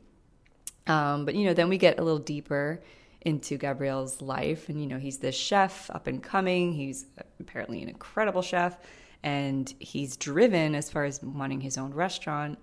Um, 0.86 1.26
but 1.26 1.34
you 1.36 1.46
know, 1.46 1.54
then 1.54 1.68
we 1.68 1.80
get 1.80 2.00
a 2.00 2.04
little 2.04 2.20
deeper 2.20 2.82
into 3.22 3.58
Gabriel's 3.58 4.22
life, 4.22 4.70
and 4.70 4.80
you 4.80 4.88
know, 4.88 4.98
he's 4.98 5.18
this 5.18 5.36
chef 5.36 5.90
up 5.92 6.08
and 6.08 6.24
coming. 6.24 6.74
He's 6.74 7.06
apparently 7.40 7.82
an 7.82 7.90
incredible 7.90 8.42
chef, 8.42 8.78
and 9.24 9.74
he's 9.80 10.18
driven 10.18 10.76
as 10.76 10.90
far 10.90 11.06
as 11.06 11.22
wanting 11.22 11.62
his 11.62 11.78
own 11.78 11.94
restaurant, 11.94 12.58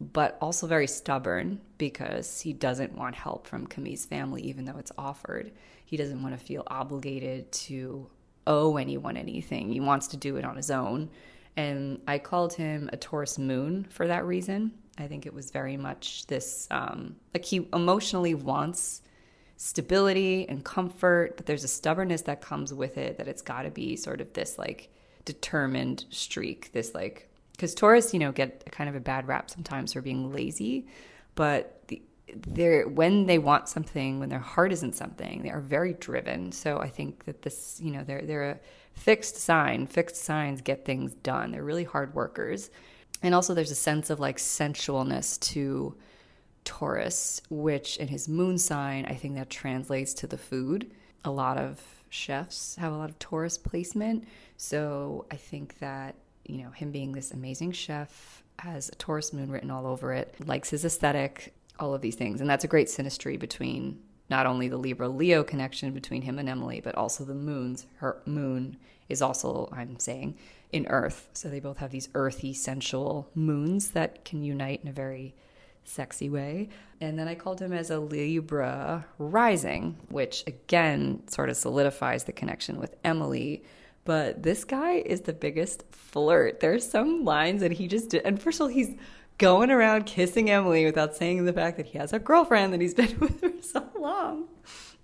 but 0.00 0.36
also 0.40 0.66
very 0.66 0.86
stubborn 0.86 1.60
because 1.78 2.40
he 2.40 2.52
doesn't 2.52 2.96
want 2.96 3.14
help 3.14 3.46
from 3.46 3.66
Camille's 3.66 4.06
family, 4.06 4.42
even 4.42 4.64
though 4.64 4.78
it's 4.78 4.92
offered. 4.98 5.52
He 5.84 5.96
doesn't 5.96 6.22
want 6.22 6.38
to 6.38 6.44
feel 6.44 6.64
obligated 6.66 7.50
to 7.52 8.08
owe 8.46 8.76
anyone 8.76 9.16
anything. 9.16 9.72
He 9.72 9.80
wants 9.80 10.08
to 10.08 10.16
do 10.16 10.36
it 10.36 10.44
on 10.44 10.56
his 10.56 10.70
own. 10.70 11.10
And 11.56 12.00
I 12.08 12.18
called 12.18 12.54
him 12.54 12.88
a 12.92 12.96
Taurus 12.96 13.38
moon 13.38 13.86
for 13.90 14.06
that 14.06 14.24
reason. 14.24 14.72
I 14.98 15.06
think 15.06 15.26
it 15.26 15.34
was 15.34 15.50
very 15.50 15.76
much 15.76 16.26
this 16.26 16.66
um, 16.70 17.16
like 17.34 17.44
he 17.44 17.68
emotionally 17.72 18.34
wants 18.34 19.02
stability 19.56 20.48
and 20.48 20.64
comfort, 20.64 21.36
but 21.36 21.46
there's 21.46 21.64
a 21.64 21.68
stubbornness 21.68 22.22
that 22.22 22.40
comes 22.40 22.72
with 22.72 22.96
it 22.96 23.18
that 23.18 23.28
it's 23.28 23.42
got 23.42 23.62
to 23.62 23.70
be 23.70 23.96
sort 23.96 24.20
of 24.20 24.32
this 24.32 24.58
like 24.58 24.90
determined 25.32 26.04
streak, 26.10 26.72
this 26.72 26.94
like 26.94 27.28
because 27.52 27.74
Taurus, 27.74 28.14
you 28.14 28.20
know, 28.20 28.32
get 28.32 28.70
kind 28.72 28.88
of 28.88 28.96
a 28.96 29.00
bad 29.00 29.28
rap 29.28 29.50
sometimes 29.50 29.92
for 29.92 30.00
being 30.00 30.32
lazy, 30.32 30.86
but 31.34 31.82
the, 31.88 32.00
they're 32.34 32.88
when 32.88 33.26
they 33.26 33.38
want 33.38 33.68
something, 33.68 34.18
when 34.18 34.28
their 34.28 34.38
heart 34.38 34.72
isn't 34.72 34.94
something, 34.94 35.42
they 35.42 35.50
are 35.50 35.60
very 35.60 35.92
driven. 35.94 36.52
So 36.52 36.78
I 36.78 36.88
think 36.88 37.24
that 37.26 37.42
this, 37.42 37.78
you 37.82 37.90
know, 37.90 38.02
they're 38.02 38.22
they're 38.22 38.50
a 38.50 38.58
fixed 38.94 39.36
sign. 39.36 39.86
Fixed 39.86 40.16
signs 40.16 40.60
get 40.60 40.84
things 40.84 41.14
done. 41.14 41.52
They're 41.52 41.62
really 41.62 41.84
hard 41.84 42.14
workers. 42.14 42.70
And 43.22 43.34
also, 43.34 43.52
there's 43.54 43.70
a 43.70 43.76
sense 43.76 44.08
of 44.10 44.18
like 44.18 44.38
sensualness 44.38 45.38
to 45.52 45.94
Taurus, 46.64 47.42
which 47.50 47.98
in 47.98 48.08
his 48.08 48.28
moon 48.28 48.56
sign, 48.58 49.04
I 49.06 49.14
think 49.14 49.34
that 49.34 49.50
translates 49.50 50.14
to 50.14 50.26
the 50.26 50.38
food. 50.38 50.90
A 51.24 51.30
lot 51.30 51.58
of 51.58 51.99
chefs 52.10 52.76
have 52.76 52.92
a 52.92 52.96
lot 52.96 53.08
of 53.08 53.18
Taurus 53.18 53.56
placement. 53.56 54.26
So 54.56 55.26
I 55.30 55.36
think 55.36 55.78
that, 55.78 56.16
you 56.44 56.58
know, 56.58 56.70
him 56.70 56.90
being 56.90 57.12
this 57.12 57.30
amazing 57.30 57.72
chef 57.72 58.42
has 58.58 58.90
a 58.90 58.94
Taurus 58.96 59.32
moon 59.32 59.50
written 59.50 59.70
all 59.70 59.86
over 59.86 60.12
it, 60.12 60.34
likes 60.46 60.70
his 60.70 60.84
aesthetic, 60.84 61.54
all 61.78 61.94
of 61.94 62.02
these 62.02 62.16
things. 62.16 62.40
And 62.40 62.50
that's 62.50 62.64
a 62.64 62.68
great 62.68 62.88
synastry 62.88 63.38
between 63.38 63.98
not 64.28 64.46
only 64.46 64.68
the 64.68 64.76
Libra 64.76 65.08
Leo 65.08 65.42
connection 65.42 65.92
between 65.92 66.22
him 66.22 66.38
and 66.38 66.48
Emily, 66.48 66.80
but 66.80 66.94
also 66.94 67.24
the 67.24 67.34
moons. 67.34 67.86
Her 67.96 68.20
moon 68.26 68.76
is 69.08 69.22
also, 69.22 69.68
I'm 69.72 69.98
saying, 69.98 70.36
in 70.72 70.86
Earth. 70.86 71.28
So 71.32 71.48
they 71.48 71.58
both 71.58 71.78
have 71.78 71.90
these 71.90 72.08
earthy, 72.14 72.52
sensual 72.52 73.28
moons 73.34 73.90
that 73.90 74.24
can 74.24 74.42
unite 74.42 74.80
in 74.82 74.88
a 74.88 74.92
very 74.92 75.34
sexy 75.84 76.28
way. 76.28 76.68
And 77.00 77.18
then 77.18 77.28
I 77.28 77.34
called 77.34 77.60
him 77.60 77.72
as 77.72 77.90
a 77.90 77.98
Libra 77.98 79.06
rising, 79.18 79.96
which 80.08 80.44
again 80.46 81.22
sort 81.28 81.48
of 81.48 81.56
solidifies 81.56 82.24
the 82.24 82.32
connection 82.32 82.78
with 82.78 82.96
Emily. 83.04 83.64
But 84.04 84.42
this 84.42 84.64
guy 84.64 84.94
is 85.06 85.22
the 85.22 85.32
biggest 85.32 85.84
flirt. 85.90 86.60
There's 86.60 86.88
some 86.88 87.24
lines 87.24 87.60
that 87.60 87.72
he 87.72 87.86
just 87.86 88.10
did. 88.10 88.22
And 88.24 88.40
first 88.40 88.58
of 88.58 88.64
all, 88.64 88.68
he's 88.68 88.94
going 89.38 89.70
around 89.70 90.04
kissing 90.04 90.50
Emily 90.50 90.84
without 90.84 91.16
saying 91.16 91.44
the 91.44 91.52
fact 91.52 91.76
that 91.78 91.86
he 91.86 91.98
has 91.98 92.12
a 92.12 92.18
girlfriend 92.18 92.72
that 92.72 92.80
he's 92.80 92.94
been 93.00 93.18
with 93.18 93.40
for 93.40 93.50
so 93.62 93.88
long. 93.98 94.48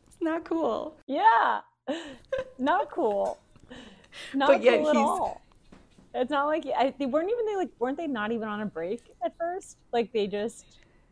It's 0.06 0.20
not 0.20 0.44
cool. 0.44 0.98
Yeah. 1.06 1.60
Not 2.58 2.90
cool. 2.90 3.38
Not 4.34 4.48
but 4.48 4.62
yet 4.62 4.80
cool 4.80 4.90
at 4.90 4.96
all. 4.96 5.42
It's 6.16 6.30
not 6.30 6.46
like 6.46 6.64
I, 6.76 6.94
they 6.98 7.06
weren't 7.06 7.30
even 7.30 7.46
they 7.46 7.56
like 7.56 7.70
weren't 7.78 7.96
they 7.96 8.06
not 8.06 8.32
even 8.32 8.48
on 8.48 8.60
a 8.60 8.66
break 8.66 9.02
at 9.24 9.36
first? 9.38 9.76
Like 9.92 10.12
they 10.12 10.26
just 10.26 10.64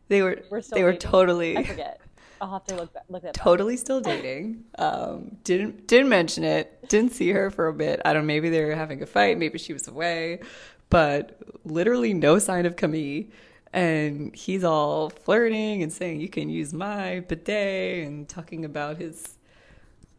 they 0.07 0.21
were, 0.21 0.41
were 0.49 0.61
they 0.61 0.83
were 0.83 0.95
totally 0.95 1.57
I 1.57 1.63
forget. 1.63 2.01
I'll 2.41 2.51
have 2.51 2.65
to 2.65 2.75
look 2.75 2.93
that, 2.93 3.05
look 3.07 3.23
that 3.23 3.33
totally 3.33 3.77
still 3.77 4.01
dating. 4.01 4.65
Um, 4.77 5.37
didn't 5.43 5.87
didn't 5.87 6.09
mention 6.09 6.43
it. 6.43 6.89
Didn't 6.89 7.13
see 7.13 7.29
her 7.29 7.49
for 7.49 7.67
a 7.67 7.73
bit. 7.73 8.01
I 8.03 8.11
don't. 8.11 8.23
know, 8.23 8.27
Maybe 8.27 8.49
they 8.49 8.63
were 8.63 8.75
having 8.75 9.01
a 9.01 9.05
fight. 9.05 9.37
Maybe 9.37 9.57
she 9.57 9.71
was 9.71 9.87
away 9.87 10.41
but 10.89 11.37
literally 11.63 12.13
no 12.13 12.39
sign 12.39 12.65
of 12.65 12.75
Camille. 12.75 13.25
And 13.73 14.33
he's 14.33 14.63
all 14.63 15.09
flirting 15.09 15.83
and 15.83 15.91
saying, 15.91 16.21
You 16.21 16.29
can 16.29 16.49
use 16.49 16.73
my 16.73 17.19
bidet, 17.19 18.07
and 18.07 18.29
talking 18.29 18.63
about 18.63 18.97
his 18.97 19.37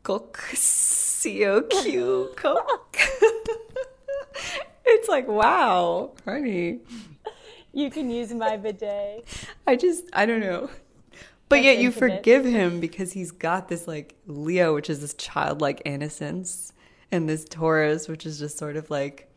cook, 0.03 0.39
COQ 0.53 2.37
cook. 2.37 2.99
It's 4.97 5.09
like, 5.09 5.29
wow, 5.29 6.13
honey. 6.25 6.81
You 7.73 7.91
can 7.91 8.11
use 8.11 8.33
my 8.33 8.57
bidet. 8.57 9.27
I 9.67 9.77
just, 9.77 10.05
I 10.13 10.25
don't 10.27 10.41
know. 10.41 10.71
But 11.49 11.57
That's 11.57 11.67
yet 11.67 11.79
you 11.79 11.89
intimate. 11.89 12.17
forgive 12.17 12.45
him 12.45 12.81
because 12.81 13.13
he's 13.13 13.31
got 13.31 13.69
this 13.69 13.87
like 13.87 14.17
Leo, 14.27 14.75
which 14.75 14.91
is 14.91 15.01
this 15.01 15.15
childlike 15.15 15.83
innocence, 15.85 16.73
and 17.13 17.29
this 17.29 17.45
Taurus, 17.45 18.09
which 18.09 18.27
is 18.27 18.39
just 18.39 18.59
sort 18.59 18.77
of 18.77 18.91
like 18.91 19.33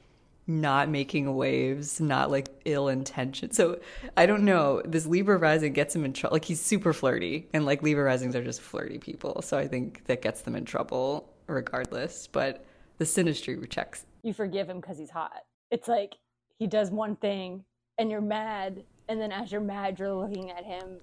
not 0.47 0.89
making 0.89 1.35
waves, 1.35 2.01
not 2.01 2.31
like 2.31 2.49
ill 2.65 2.87
intention. 2.87 3.51
So 3.51 3.79
I 4.17 4.25
don't 4.25 4.43
know. 4.43 4.81
This 4.85 5.05
Libra 5.05 5.37
rising 5.37 5.73
gets 5.73 5.95
him 5.95 6.03
in 6.03 6.13
trouble. 6.13 6.35
Like 6.35 6.45
he's 6.45 6.61
super 6.61 6.93
flirty, 6.93 7.47
and 7.53 7.65
like 7.65 7.83
Libra 7.83 8.05
risings 8.05 8.35
are 8.35 8.43
just 8.43 8.61
flirty 8.61 8.97
people. 8.97 9.43
So 9.43 9.57
I 9.57 9.67
think 9.67 10.05
that 10.05 10.23
gets 10.23 10.41
them 10.41 10.55
in 10.55 10.65
trouble 10.65 11.29
regardless. 11.45 12.25
But 12.25 12.65
the 12.97 13.05
synastry 13.05 13.69
checks. 13.69 14.05
You 14.23 14.33
forgive 14.33 14.67
him 14.67 14.79
because 14.79 14.97
he's 14.97 15.11
hot. 15.11 15.43
It's 15.71 15.87
like 15.87 16.15
he 16.57 16.67
does 16.67 16.91
one 16.91 17.15
thing, 17.15 17.63
and 17.97 18.09
you're 18.09 18.21
mad, 18.21 18.83
and 19.07 19.19
then 19.19 19.31
as 19.31 19.51
you're 19.51 19.61
mad, 19.61 19.99
you're 19.99 20.13
looking 20.13 20.51
at 20.51 20.63
him, 20.63 20.97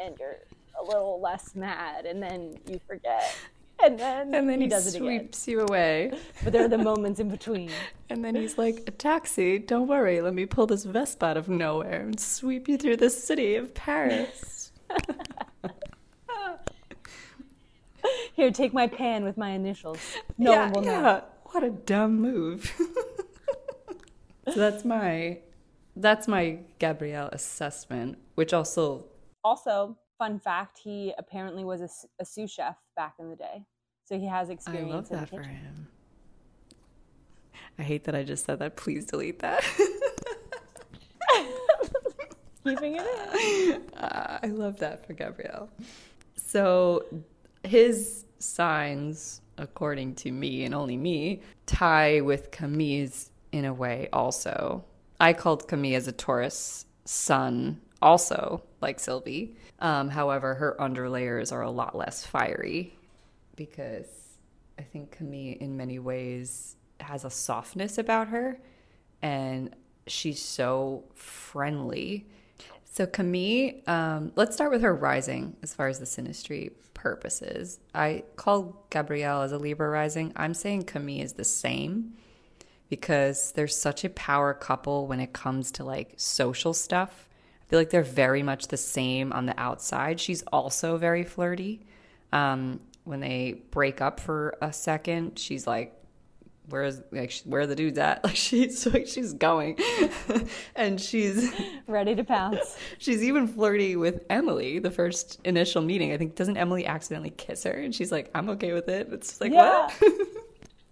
and 0.00 0.16
you're 0.18 0.38
a 0.80 0.84
little 0.84 1.20
less 1.20 1.54
mad, 1.54 2.06
and 2.06 2.22
then 2.22 2.58
you 2.66 2.80
forget 2.86 3.36
and 3.82 3.98
then 3.98 4.34
and 4.34 4.48
then 4.48 4.58
he, 4.58 4.64
he 4.64 4.68
does 4.68 4.86
it 4.86 4.98
sweeps 4.98 5.46
you 5.46 5.60
away. 5.60 6.12
But 6.42 6.52
there 6.52 6.64
are 6.64 6.68
the 6.68 6.78
moments 6.78 7.20
in 7.20 7.28
between. 7.28 7.70
And 8.10 8.24
then 8.24 8.34
he's 8.34 8.56
like, 8.56 8.84
"A 8.86 8.90
taxi! 8.90 9.58
Don't 9.58 9.86
worry, 9.86 10.22
let 10.22 10.32
me 10.32 10.46
pull 10.46 10.66
this 10.66 10.84
Vespa 10.84 11.26
out 11.26 11.36
of 11.36 11.50
nowhere 11.50 12.00
and 12.00 12.18
sweep 12.18 12.66
you 12.66 12.78
through 12.78 12.96
the 12.96 13.10
city 13.10 13.54
of 13.56 13.74
Paris." 13.74 14.72
Here, 18.32 18.50
take 18.50 18.72
my 18.72 18.86
pan 18.86 19.24
with 19.24 19.36
my 19.36 19.50
initials. 19.50 19.98
No 20.38 20.52
yeah, 20.52 20.70
one 20.70 20.72
will 20.72 20.84
yeah. 20.84 21.00
know. 21.02 21.22
What 21.50 21.64
a 21.64 21.70
dumb 21.70 22.18
move. 22.18 22.72
so 24.52 24.60
that's 24.60 24.84
my 24.84 25.38
that's 25.96 26.28
my 26.28 26.58
Gabriel 26.78 27.28
assessment, 27.32 28.18
which 28.34 28.52
also 28.52 29.06
also 29.44 29.96
fun 30.18 30.38
fact 30.38 30.78
he 30.78 31.12
apparently 31.18 31.64
was 31.64 31.80
a, 31.80 31.88
a 32.20 32.24
sous 32.24 32.50
chef 32.50 32.76
back 32.96 33.14
in 33.18 33.28
the 33.30 33.36
day. 33.36 33.64
So 34.04 34.18
he 34.18 34.26
has 34.26 34.48
experience 34.48 34.90
i 34.90 34.94
love 34.94 35.08
that 35.10 35.28
for 35.28 35.42
him. 35.42 35.88
I 37.78 37.82
hate 37.82 38.04
that 38.04 38.14
i 38.14 38.22
just 38.22 38.44
said 38.46 38.58
that. 38.60 38.76
Please 38.76 39.04
delete 39.06 39.40
that. 39.40 39.62
Keeping 42.64 42.96
it 42.98 43.06
in. 43.70 43.82
Uh, 43.96 44.38
i 44.42 44.46
love 44.46 44.78
that 44.78 45.06
for 45.06 45.12
gabriel. 45.14 45.68
So 46.36 47.04
his 47.64 48.24
signs 48.38 49.40
according 49.58 50.14
to 50.14 50.30
me 50.30 50.64
and 50.64 50.74
only 50.74 50.96
me 50.96 51.42
tie 51.66 52.20
with 52.20 52.50
camille's 52.50 53.30
in 53.52 53.64
a 53.64 53.72
way 53.72 54.08
also 54.12 54.84
i 55.20 55.32
called 55.32 55.66
camille 55.68 55.96
as 55.96 56.08
a 56.08 56.12
taurus 56.12 56.86
sun 57.04 57.80
also 58.00 58.62
like 58.80 59.00
Sylvie. 59.00 59.56
Um, 59.80 60.08
however, 60.08 60.54
her 60.54 60.76
underlayers 60.78 61.52
are 61.52 61.62
a 61.62 61.70
lot 61.70 61.96
less 61.96 62.24
fiery 62.24 62.96
because 63.56 64.06
I 64.78 64.82
think 64.82 65.12
Camille, 65.12 65.56
in 65.60 65.76
many 65.76 65.98
ways, 65.98 66.76
has 67.00 67.24
a 67.24 67.30
softness 67.30 67.98
about 67.98 68.28
her. 68.28 68.60
And 69.22 69.74
she's 70.06 70.40
so 70.40 71.04
friendly. 71.14 72.28
So 72.84 73.06
Camille, 73.06 73.72
um, 73.86 74.32
let's 74.36 74.54
start 74.54 74.70
with 74.70 74.82
her 74.82 74.94
rising 74.94 75.56
as 75.62 75.74
far 75.74 75.88
as 75.88 75.98
the 75.98 76.04
synastry 76.04 76.72
purposes. 76.94 77.80
I 77.94 78.24
call 78.36 78.86
Gabriel 78.90 79.42
as 79.42 79.52
a 79.52 79.58
Libra 79.58 79.88
rising. 79.88 80.32
I'm 80.36 80.54
saying 80.54 80.84
Camille 80.84 81.22
is 81.22 81.34
the 81.34 81.44
same 81.44 82.14
because 82.88 83.52
they're 83.52 83.68
such 83.68 84.04
a 84.04 84.10
power 84.10 84.54
couple 84.54 85.06
when 85.06 85.20
it 85.20 85.32
comes 85.32 85.70
to 85.72 85.84
like 85.84 86.14
social 86.16 86.72
stuff. 86.72 87.28
I 87.62 87.64
feel 87.68 87.78
like 87.78 87.90
they're 87.90 88.02
very 88.02 88.42
much 88.42 88.68
the 88.68 88.78
same 88.78 89.32
on 89.32 89.46
the 89.46 89.58
outside. 89.60 90.20
She's 90.20 90.42
also 90.44 90.96
very 90.96 91.24
flirty. 91.24 91.80
Um, 92.32 92.80
when 93.04 93.20
they 93.20 93.62
break 93.70 94.00
up 94.00 94.20
for 94.20 94.56
a 94.62 94.72
second, 94.72 95.38
she's 95.38 95.66
like, 95.66 95.94
"Where's 96.70 97.02
like 97.10 97.32
where 97.44 97.62
are 97.62 97.66
the 97.66 97.76
dudes 97.76 97.98
at?" 97.98 98.24
Like 98.24 98.36
she's 98.36 98.86
like 98.86 99.06
she's 99.06 99.34
going, 99.34 99.78
and 100.76 100.98
she's 100.98 101.52
ready 101.86 102.14
to 102.14 102.24
pounce. 102.24 102.78
she's 102.96 103.22
even 103.22 103.46
flirty 103.48 103.96
with 103.96 104.24
Emily. 104.30 104.78
The 104.78 104.90
first 104.90 105.40
initial 105.44 105.82
meeting, 105.82 106.12
I 106.12 106.16
think, 106.16 106.36
doesn't 106.36 106.56
Emily 106.56 106.86
accidentally 106.86 107.30
kiss 107.30 107.64
her, 107.64 107.72
and 107.72 107.94
she's 107.94 108.10
like, 108.12 108.30
"I'm 108.34 108.48
okay 108.50 108.72
with 108.72 108.88
it." 108.88 109.08
It's 109.12 109.40
like 109.42 109.52
yeah. 109.52 109.88
what? 110.00 110.18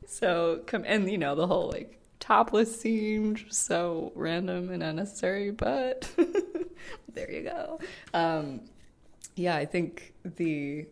So 0.06 0.62
come 0.66 0.84
and 0.86 1.10
you 1.10 1.18
know 1.18 1.34
the 1.34 1.46
whole 1.46 1.68
like 1.70 1.98
topless 2.20 2.80
scene 2.80 3.38
so 3.50 4.12
random 4.14 4.70
and 4.70 4.82
unnecessary, 4.82 5.50
but 5.50 6.10
there 7.12 7.30
you 7.30 7.42
go. 7.42 7.80
Um, 8.14 8.62
yeah, 9.34 9.56
I 9.56 9.66
think 9.66 10.14
the 10.24 10.86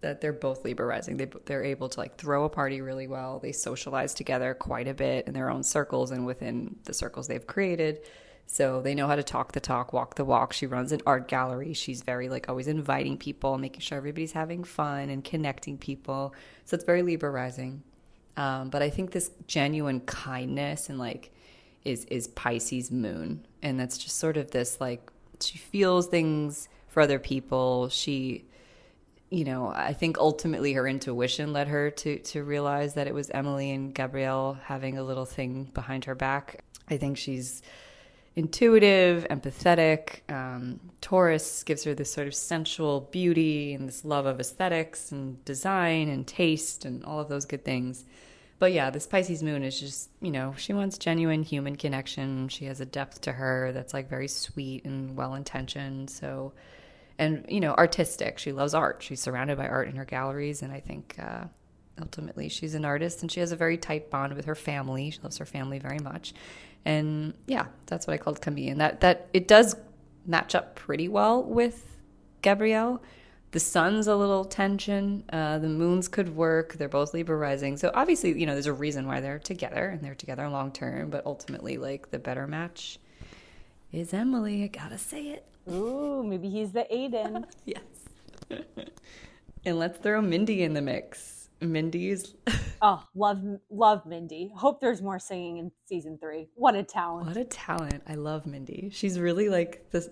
that 0.00 0.20
they're 0.20 0.32
both 0.32 0.64
Libra 0.64 0.86
rising. 0.86 1.16
They 1.16 1.28
they're 1.46 1.64
able 1.64 1.88
to 1.88 2.00
like 2.00 2.16
throw 2.16 2.44
a 2.44 2.48
party 2.48 2.80
really 2.80 3.06
well. 3.06 3.38
They 3.38 3.52
socialize 3.52 4.14
together 4.14 4.54
quite 4.54 4.88
a 4.88 4.94
bit 4.94 5.26
in 5.26 5.34
their 5.34 5.50
own 5.50 5.62
circles 5.62 6.10
and 6.10 6.26
within 6.26 6.76
the 6.84 6.94
circles 6.94 7.26
they've 7.26 7.46
created. 7.46 8.00
So 8.46 8.80
they 8.80 8.94
know 8.94 9.06
how 9.06 9.16
to 9.16 9.22
talk 9.22 9.52
the 9.52 9.60
talk, 9.60 9.92
walk 9.92 10.14
the 10.14 10.24
walk. 10.24 10.54
She 10.54 10.66
runs 10.66 10.90
an 10.92 11.02
art 11.06 11.28
gallery. 11.28 11.74
She's 11.74 12.02
very 12.02 12.28
like 12.30 12.48
always 12.48 12.66
inviting 12.66 13.18
people, 13.18 13.58
making 13.58 13.80
sure 13.80 13.98
everybody's 13.98 14.32
having 14.32 14.64
fun 14.64 15.10
and 15.10 15.22
connecting 15.22 15.76
people. 15.76 16.34
So 16.64 16.74
it's 16.74 16.84
very 16.84 17.02
Libra 17.02 17.30
rising. 17.30 17.82
Um, 18.38 18.70
but 18.70 18.82
I 18.82 18.88
think 18.88 19.10
this 19.10 19.32
genuine 19.48 19.98
kindness 20.00 20.88
and 20.88 20.98
like 20.98 21.32
is 21.84 22.04
is 22.04 22.28
Pisces 22.28 22.90
moon, 22.92 23.44
and 23.62 23.78
that's 23.78 23.98
just 23.98 24.16
sort 24.16 24.36
of 24.36 24.52
this 24.52 24.80
like 24.80 25.10
she 25.40 25.58
feels 25.58 26.06
things 26.06 26.68
for 26.86 27.00
other 27.00 27.18
people. 27.18 27.88
She, 27.88 28.44
you 29.28 29.44
know, 29.44 29.72
I 29.74 29.92
think 29.92 30.18
ultimately 30.18 30.72
her 30.74 30.86
intuition 30.86 31.52
led 31.52 31.66
her 31.66 31.90
to 31.90 32.20
to 32.20 32.44
realize 32.44 32.94
that 32.94 33.08
it 33.08 33.14
was 33.14 33.28
Emily 33.30 33.72
and 33.72 33.92
Gabriel 33.92 34.56
having 34.62 34.98
a 34.98 35.02
little 35.02 35.26
thing 35.26 35.64
behind 35.74 36.04
her 36.04 36.14
back. 36.14 36.62
I 36.88 36.96
think 36.96 37.18
she's 37.18 37.60
intuitive, 38.36 39.26
empathetic. 39.30 40.20
Um, 40.32 40.78
Taurus 41.00 41.64
gives 41.64 41.82
her 41.82 41.92
this 41.92 42.12
sort 42.12 42.28
of 42.28 42.36
sensual 42.36 43.00
beauty 43.10 43.74
and 43.74 43.88
this 43.88 44.04
love 44.04 44.26
of 44.26 44.38
aesthetics 44.38 45.10
and 45.10 45.44
design 45.44 46.08
and 46.08 46.24
taste 46.24 46.84
and 46.84 47.04
all 47.04 47.18
of 47.18 47.28
those 47.28 47.44
good 47.44 47.64
things. 47.64 48.04
But 48.58 48.72
yeah, 48.72 48.90
this 48.90 49.06
Pisces 49.06 49.42
moon 49.42 49.62
is 49.62 49.78
just, 49.78 50.10
you 50.20 50.32
know, 50.32 50.54
she 50.56 50.72
wants 50.72 50.98
genuine 50.98 51.42
human 51.44 51.76
connection. 51.76 52.48
She 52.48 52.64
has 52.64 52.80
a 52.80 52.86
depth 52.86 53.20
to 53.22 53.32
her 53.32 53.70
that's 53.72 53.94
like 53.94 54.10
very 54.10 54.26
sweet 54.26 54.84
and 54.84 55.16
well 55.16 55.34
intentioned. 55.34 56.10
So, 56.10 56.52
and, 57.18 57.46
you 57.48 57.60
know, 57.60 57.74
artistic. 57.74 58.38
She 58.38 58.52
loves 58.52 58.74
art. 58.74 59.02
She's 59.02 59.20
surrounded 59.20 59.58
by 59.58 59.68
art 59.68 59.88
in 59.88 59.94
her 59.96 60.04
galleries. 60.04 60.62
And 60.62 60.72
I 60.72 60.80
think 60.80 61.14
uh, 61.20 61.44
ultimately 62.00 62.48
she's 62.48 62.74
an 62.74 62.84
artist 62.84 63.22
and 63.22 63.30
she 63.30 63.40
has 63.40 63.52
a 63.52 63.56
very 63.56 63.78
tight 63.78 64.10
bond 64.10 64.34
with 64.34 64.46
her 64.46 64.56
family. 64.56 65.10
She 65.10 65.20
loves 65.22 65.38
her 65.38 65.46
family 65.46 65.78
very 65.78 66.00
much. 66.00 66.34
And 66.84 67.34
yeah, 67.46 67.66
that's 67.86 68.08
what 68.08 68.14
I 68.14 68.18
called 68.18 68.40
Camille. 68.40 68.72
And 68.72 68.80
that, 68.80 69.00
that 69.02 69.28
it 69.32 69.46
does 69.46 69.76
match 70.26 70.56
up 70.56 70.74
pretty 70.74 71.08
well 71.08 71.44
with 71.44 71.96
Gabriel 72.42 73.00
the 73.50 73.60
sun's 73.60 74.06
a 74.06 74.14
little 74.14 74.44
tension. 74.44 75.24
Uh, 75.32 75.58
the 75.58 75.68
moons 75.68 76.08
could 76.08 76.34
work. 76.36 76.74
They're 76.74 76.88
both 76.88 77.14
Libra 77.14 77.36
rising. 77.36 77.76
So 77.76 77.90
obviously, 77.94 78.38
you 78.38 78.46
know, 78.46 78.52
there's 78.52 78.66
a 78.66 78.72
reason 78.72 79.06
why 79.06 79.20
they're 79.20 79.38
together 79.38 79.88
and 79.88 80.02
they're 80.02 80.14
together 80.14 80.48
long 80.48 80.70
term. 80.70 81.10
But 81.10 81.24
ultimately, 81.24 81.78
like 81.78 82.10
the 82.10 82.18
better 82.18 82.46
match 82.46 82.98
is 83.92 84.12
Emily. 84.12 84.64
I 84.64 84.66
gotta 84.66 84.98
say 84.98 85.28
it. 85.28 85.46
Ooh, 85.70 86.22
maybe 86.22 86.48
he's 86.48 86.72
the 86.72 86.92
Aidan. 86.94 87.46
yes. 87.64 87.82
and 89.64 89.78
let's 89.78 89.98
throw 89.98 90.20
Mindy 90.20 90.62
in 90.62 90.74
the 90.74 90.82
mix. 90.82 91.48
Mindy's. 91.60 92.34
oh, 92.82 93.02
love, 93.14 93.42
love 93.70 94.06
Mindy. 94.06 94.52
Hope 94.54 94.80
there's 94.80 95.02
more 95.02 95.18
singing 95.18 95.58
in 95.58 95.72
season 95.86 96.18
three. 96.20 96.48
What 96.54 96.74
a 96.74 96.82
talent! 96.82 97.26
What 97.26 97.36
a 97.36 97.44
talent! 97.44 98.02
I 98.06 98.14
love 98.14 98.46
Mindy. 98.46 98.90
She's 98.92 99.18
really 99.18 99.48
like 99.48 99.90
this 99.90 100.08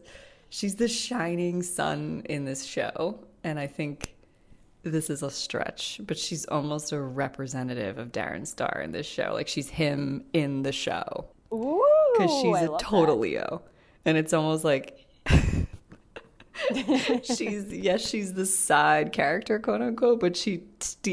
she's 0.48 0.76
the 0.76 0.88
shining 0.88 1.62
sun 1.62 2.22
in 2.28 2.44
this 2.44 2.64
show. 2.64 3.25
And 3.46 3.60
I 3.60 3.68
think 3.68 4.16
this 4.82 5.08
is 5.08 5.22
a 5.22 5.30
stretch, 5.30 6.00
but 6.04 6.18
she's 6.18 6.46
almost 6.46 6.90
a 6.90 7.00
representative 7.00 7.96
of 7.96 8.10
Darren 8.10 8.44
Star 8.44 8.80
in 8.82 8.90
this 8.90 9.06
show. 9.06 9.34
Like 9.34 9.46
she's 9.46 9.68
him 9.68 10.24
in 10.32 10.64
the 10.64 10.72
show. 10.72 11.26
Ooh. 11.54 11.80
Because 12.14 12.42
she's 12.42 12.56
a 12.56 12.76
total 12.80 13.14
that. 13.14 13.22
Leo. 13.22 13.62
And 14.04 14.18
it's 14.18 14.32
almost 14.32 14.64
like 14.64 14.98
she's 17.22 17.72
yes, 17.72 18.08
she's 18.08 18.34
the 18.34 18.46
side 18.46 19.12
character, 19.12 19.60
quote 19.60 19.80
unquote, 19.80 20.18
but 20.18 20.36
she 20.36 20.64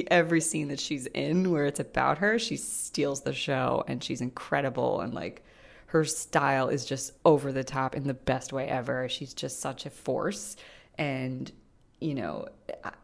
every 0.09 0.41
scene 0.41 0.69
that 0.69 0.79
she's 0.79 1.05
in 1.05 1.51
where 1.51 1.67
it's 1.67 1.79
about 1.79 2.17
her, 2.17 2.39
she 2.39 2.57
steals 2.57 3.21
the 3.21 3.33
show 3.33 3.83
and 3.87 4.03
she's 4.03 4.21
incredible 4.21 5.01
and 5.01 5.13
like 5.13 5.43
her 5.85 6.03
style 6.03 6.69
is 6.69 6.83
just 6.83 7.11
over 7.25 7.51
the 7.51 7.63
top 7.63 7.95
in 7.95 8.07
the 8.07 8.15
best 8.15 8.51
way 8.51 8.67
ever. 8.67 9.07
She's 9.07 9.35
just 9.35 9.59
such 9.59 9.85
a 9.85 9.91
force. 9.91 10.55
And, 10.97 11.51
you 12.03 12.15
know, 12.15 12.47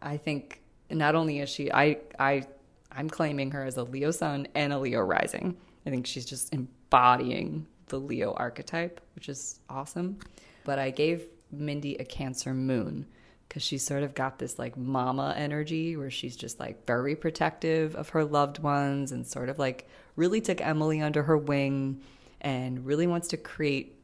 I 0.02 0.18
think 0.18 0.62
not 0.92 1.16
only 1.16 1.40
is 1.40 1.50
she, 1.50 1.72
I, 1.72 1.98
I, 2.20 2.44
I'm 2.92 3.10
claiming 3.10 3.52
her 3.52 3.64
as 3.64 3.78
a 3.78 3.84
Leo 3.84 4.12
sun 4.12 4.48
and 4.56 4.74
a 4.74 4.80
Leo 4.80 5.00
rising. 5.00 5.56
I 5.86 5.90
think 5.90 6.06
she's 6.06 6.26
just 6.26 6.54
embodying 6.54 7.66
the 7.88 7.98
Leo 7.98 8.34
archetype, 8.34 9.00
which 9.16 9.30
is 9.30 9.62
awesome. 9.70 10.20
But 10.66 10.80
I 10.80 10.92
gave 10.92 11.24
Mindy 11.50 11.96
a 11.96 12.04
Cancer 12.04 12.54
moon 12.54 13.06
because 13.48 13.64
she's 13.64 13.84
sort 13.84 14.04
of 14.04 14.14
got 14.14 14.38
this 14.38 14.60
like 14.60 14.76
mama 14.78 15.34
energy 15.36 15.96
where 15.96 16.12
she's 16.12 16.36
just 16.36 16.60
like 16.60 16.86
very 16.86 17.16
protective 17.16 17.96
of 17.96 18.10
her 18.10 18.26
loved 18.26 18.60
ones 18.60 19.14
and 19.14 19.26
sort 19.26 19.50
of 19.50 19.58
like 19.58 19.88
really 20.18 20.42
took 20.42 20.62
Emily 20.62 21.02
under 21.02 21.24
her 21.24 21.38
wing 21.38 22.02
and 22.42 22.86
really 22.86 23.08
wants 23.08 23.30
to 23.30 23.38
create 23.38 23.96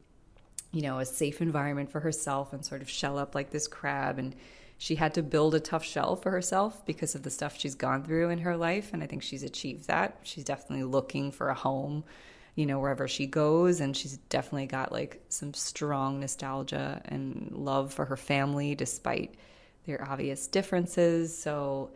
you 0.72 0.82
know 0.82 0.98
a 0.98 1.06
safe 1.06 1.40
environment 1.40 1.90
for 1.90 2.00
herself 2.00 2.52
and 2.52 2.64
sort 2.64 2.82
of 2.82 2.90
shell 2.90 3.18
up 3.18 3.34
like 3.34 3.50
this 3.50 3.68
crab 3.68 4.18
and 4.18 4.34
she 4.78 4.96
had 4.96 5.14
to 5.14 5.22
build 5.22 5.54
a 5.54 5.60
tough 5.60 5.84
shell 5.84 6.16
for 6.16 6.30
herself 6.30 6.84
because 6.84 7.14
of 7.14 7.22
the 7.22 7.30
stuff 7.30 7.58
she's 7.58 7.74
gone 7.74 8.02
through 8.04 8.30
in 8.30 8.38
her 8.38 8.56
life 8.56 8.90
and 8.92 9.02
i 9.02 9.06
think 9.06 9.22
she's 9.22 9.42
achieved 9.42 9.86
that. 9.86 10.18
She's 10.22 10.44
definitely 10.44 10.84
looking 10.84 11.32
for 11.32 11.48
a 11.48 11.54
home 11.54 12.04
you 12.54 12.64
know 12.66 12.78
wherever 12.78 13.06
she 13.06 13.26
goes 13.26 13.80
and 13.80 13.96
she's 13.96 14.16
definitely 14.28 14.66
got 14.66 14.90
like 14.90 15.22
some 15.28 15.52
strong 15.52 16.20
nostalgia 16.20 17.02
and 17.06 17.52
love 17.52 17.92
for 17.92 18.04
her 18.06 18.16
family 18.16 18.74
despite 18.74 19.34
their 19.86 20.02
obvious 20.08 20.46
differences. 20.46 21.36
So 21.36 21.90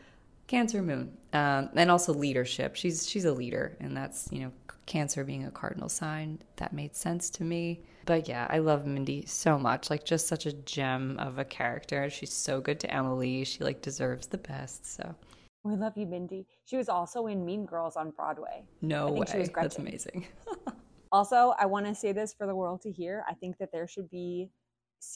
cancer 0.46 0.82
moon 0.82 1.16
um, 1.32 1.70
and 1.74 1.90
also 1.90 2.12
leadership. 2.12 2.76
She's 2.76 3.08
she's 3.08 3.24
a 3.24 3.32
leader 3.32 3.76
and 3.80 3.96
that's 3.96 4.28
you 4.30 4.40
know 4.40 4.52
Cancer 4.90 5.22
being 5.22 5.44
a 5.44 5.52
cardinal 5.52 5.88
sign, 5.88 6.40
that 6.56 6.72
made 6.72 6.96
sense 6.96 7.30
to 7.30 7.44
me. 7.44 7.80
But 8.06 8.28
yeah, 8.28 8.46
I 8.50 8.58
love 8.58 8.86
Mindy 8.86 9.26
so 9.26 9.58
much. 9.58 9.90
Like 9.90 10.04
just 10.04 10.26
such 10.26 10.46
a 10.46 10.52
gem 10.52 11.16
of 11.18 11.38
a 11.38 11.44
character. 11.44 12.08
She's 12.10 12.32
so 12.32 12.60
good 12.60 12.80
to 12.80 12.92
Emily. 12.92 13.44
She 13.44 13.62
like 13.62 13.82
deserves 13.82 14.26
the 14.26 14.38
best. 14.38 14.86
So 14.94 15.14
we 15.62 15.76
love 15.76 15.96
you, 15.96 16.06
Mindy. 16.06 16.46
She 16.64 16.76
was 16.76 16.88
also 16.88 17.26
in 17.26 17.44
Mean 17.44 17.66
Girls 17.66 17.96
on 17.96 18.10
Broadway. 18.10 18.64
No 18.80 19.10
way. 19.12 19.50
That's 19.54 19.78
amazing. 19.78 20.26
also, 21.12 21.54
I 21.58 21.66
want 21.66 21.86
to 21.86 21.94
say 21.94 22.12
this 22.12 22.32
for 22.32 22.46
the 22.46 22.54
world 22.54 22.80
to 22.82 22.90
hear. 22.90 23.24
I 23.28 23.34
think 23.34 23.58
that 23.58 23.70
there 23.70 23.86
should 23.86 24.10
be, 24.10 24.50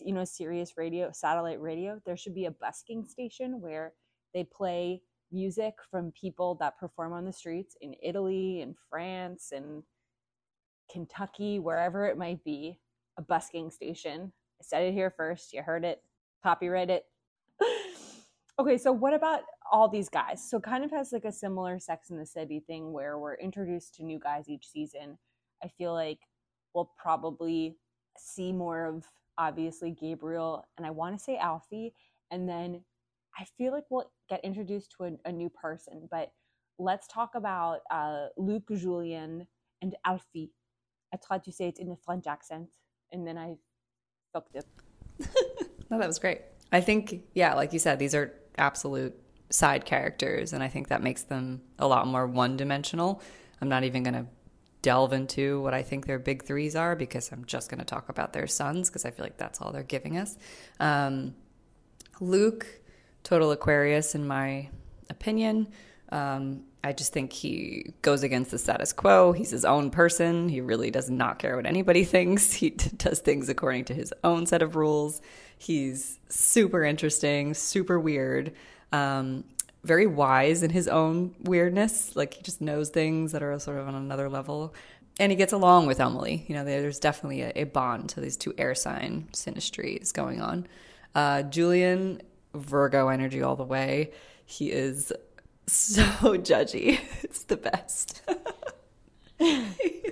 you 0.00 0.12
know, 0.12 0.24
Sirius 0.24 0.76
radio, 0.76 1.10
satellite 1.12 1.60
radio. 1.60 2.00
There 2.04 2.16
should 2.16 2.34
be 2.34 2.44
a 2.44 2.50
busking 2.50 3.06
station 3.06 3.60
where 3.60 3.94
they 4.34 4.44
play 4.44 5.00
music 5.32 5.74
from 5.90 6.12
people 6.12 6.56
that 6.56 6.78
perform 6.78 7.12
on 7.12 7.24
the 7.24 7.32
streets 7.32 7.76
in 7.80 7.94
Italy 8.02 8.60
and 8.60 8.74
France 8.90 9.50
and 9.54 9.82
Kentucky, 10.90 11.58
wherever 11.58 12.06
it 12.06 12.18
might 12.18 12.42
be, 12.44 12.78
a 13.18 13.22
busking 13.22 13.70
station. 13.70 14.32
I 14.60 14.64
said 14.64 14.82
it 14.82 14.92
here 14.92 15.10
first. 15.10 15.52
You 15.52 15.62
heard 15.62 15.84
it. 15.84 16.02
Copyright 16.42 16.90
it. 16.90 17.04
okay, 18.58 18.78
so 18.78 18.92
what 18.92 19.14
about 19.14 19.42
all 19.70 19.88
these 19.88 20.08
guys? 20.08 20.48
So 20.48 20.60
kind 20.60 20.84
of 20.84 20.90
has 20.90 21.12
like 21.12 21.24
a 21.24 21.32
similar 21.32 21.78
Sex 21.78 22.10
in 22.10 22.18
the 22.18 22.26
City 22.26 22.60
thing 22.60 22.92
where 22.92 23.18
we're 23.18 23.34
introduced 23.34 23.94
to 23.96 24.04
new 24.04 24.18
guys 24.18 24.48
each 24.48 24.68
season. 24.68 25.18
I 25.62 25.68
feel 25.68 25.92
like 25.92 26.20
we'll 26.74 26.90
probably 26.98 27.76
see 28.18 28.52
more 28.52 28.86
of 28.86 29.04
obviously 29.38 29.90
Gabriel 29.90 30.64
and 30.76 30.86
I 30.86 30.90
want 30.90 31.16
to 31.16 31.22
say 31.22 31.36
Alfie 31.36 31.94
and 32.30 32.48
then 32.48 32.82
I 33.38 33.44
feel 33.58 33.72
like 33.72 33.84
we'll 33.90 34.10
get 34.28 34.44
introduced 34.44 34.94
to 34.96 35.04
a, 35.04 35.28
a 35.28 35.32
new 35.32 35.48
person. 35.48 36.08
But 36.10 36.32
let's 36.78 37.06
talk 37.08 37.34
about 37.34 37.80
uh, 37.90 38.26
Luc, 38.36 38.62
Julien 38.70 39.46
and 39.82 39.96
Alfie. 40.04 40.52
I 41.14 41.16
tried 41.24 41.44
to 41.44 41.52
say 41.52 41.68
it 41.68 41.78
in 41.78 41.92
a 41.92 41.96
French 41.96 42.26
accent, 42.26 42.70
and 43.12 43.24
then 43.24 43.38
I 43.38 43.56
fucked 44.32 44.56
it. 44.56 44.66
no, 45.90 45.98
that 45.98 46.08
was 46.08 46.18
great. 46.18 46.40
I 46.72 46.80
think, 46.80 47.22
yeah, 47.34 47.54
like 47.54 47.72
you 47.72 47.78
said, 47.78 48.00
these 48.00 48.16
are 48.16 48.34
absolute 48.58 49.14
side 49.48 49.84
characters, 49.84 50.52
and 50.52 50.60
I 50.60 50.66
think 50.66 50.88
that 50.88 51.04
makes 51.04 51.22
them 51.22 51.62
a 51.78 51.86
lot 51.86 52.08
more 52.08 52.26
one 52.26 52.56
dimensional. 52.56 53.22
I'm 53.60 53.68
not 53.68 53.84
even 53.84 54.02
going 54.02 54.14
to 54.14 54.26
delve 54.82 55.12
into 55.12 55.62
what 55.62 55.72
I 55.72 55.82
think 55.82 56.06
their 56.06 56.18
big 56.18 56.44
threes 56.44 56.74
are 56.74 56.96
because 56.96 57.30
I'm 57.30 57.44
just 57.44 57.70
going 57.70 57.78
to 57.78 57.86
talk 57.86 58.08
about 58.08 58.32
their 58.32 58.48
sons 58.48 58.90
because 58.90 59.04
I 59.04 59.12
feel 59.12 59.24
like 59.24 59.36
that's 59.36 59.60
all 59.60 59.70
they're 59.70 59.84
giving 59.84 60.18
us. 60.18 60.36
Um, 60.80 61.36
Luc, 62.20 62.66
total 63.22 63.52
Aquarius, 63.52 64.16
in 64.16 64.26
my 64.26 64.68
opinion. 65.10 65.68
Um, 66.10 66.64
I 66.84 66.92
just 66.92 67.14
think 67.14 67.32
he 67.32 67.94
goes 68.02 68.22
against 68.22 68.50
the 68.50 68.58
status 68.58 68.92
quo. 68.92 69.32
He's 69.32 69.50
his 69.50 69.64
own 69.64 69.90
person. 69.90 70.50
He 70.50 70.60
really 70.60 70.90
does 70.90 71.08
not 71.08 71.38
care 71.38 71.56
what 71.56 71.64
anybody 71.64 72.04
thinks. 72.16 72.52
He 72.52 72.70
does 72.70 73.20
things 73.20 73.48
according 73.48 73.86
to 73.86 73.94
his 73.94 74.12
own 74.22 74.44
set 74.44 74.60
of 74.60 74.76
rules. 74.76 75.22
He's 75.56 76.20
super 76.28 76.84
interesting, 76.84 77.54
super 77.54 77.98
weird, 77.98 78.52
um, 78.92 79.44
very 79.82 80.06
wise 80.06 80.62
in 80.62 80.70
his 80.70 80.86
own 80.86 81.34
weirdness. 81.40 82.14
Like 82.14 82.34
he 82.34 82.42
just 82.42 82.60
knows 82.60 82.90
things 82.90 83.32
that 83.32 83.42
are 83.42 83.58
sort 83.58 83.78
of 83.78 83.88
on 83.88 83.94
another 83.94 84.28
level. 84.28 84.74
And 85.18 85.32
he 85.32 85.36
gets 85.36 85.54
along 85.54 85.86
with 85.86 86.00
Emily. 86.00 86.44
You 86.48 86.54
know, 86.54 86.64
there's 86.64 86.98
definitely 86.98 87.42
a, 87.42 87.52
a 87.56 87.64
bond 87.64 88.10
to 88.10 88.20
these 88.20 88.36
two 88.36 88.52
air 88.58 88.74
sign 88.74 89.28
synastries 89.32 90.12
going 90.12 90.42
on. 90.42 90.66
Uh, 91.14 91.44
Julien, 91.44 92.20
Virgo 92.52 93.08
energy 93.08 93.40
all 93.40 93.56
the 93.56 93.64
way. 93.64 94.12
He 94.44 94.70
is 94.70 95.12
so 95.66 96.02
judgy. 96.38 97.00
It's 97.22 97.44
the 97.44 97.56
best. 97.56 98.22
he 99.38 100.04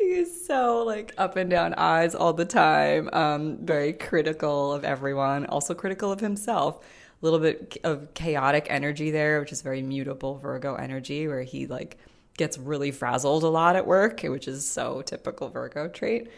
is 0.00 0.46
so 0.46 0.82
like 0.84 1.12
up 1.16 1.36
and 1.36 1.50
down 1.50 1.74
eyes 1.74 2.14
all 2.14 2.32
the 2.32 2.44
time. 2.44 3.08
Um, 3.12 3.58
very 3.58 3.92
critical 3.92 4.72
of 4.72 4.84
everyone, 4.84 5.46
also 5.46 5.74
critical 5.74 6.10
of 6.10 6.20
himself. 6.20 6.84
A 7.22 7.24
little 7.24 7.38
bit 7.38 7.78
of 7.84 8.12
chaotic 8.14 8.66
energy 8.68 9.10
there, 9.10 9.40
which 9.40 9.52
is 9.52 9.62
very 9.62 9.82
mutable 9.82 10.36
Virgo 10.36 10.74
energy, 10.74 11.26
where 11.28 11.42
he 11.42 11.66
like 11.66 11.96
gets 12.36 12.58
really 12.58 12.90
frazzled 12.90 13.44
a 13.44 13.48
lot 13.48 13.76
at 13.76 13.86
work, 13.86 14.22
which 14.22 14.48
is 14.48 14.68
so 14.68 15.02
typical 15.02 15.48
Virgo 15.48 15.88
trait. 15.88 16.28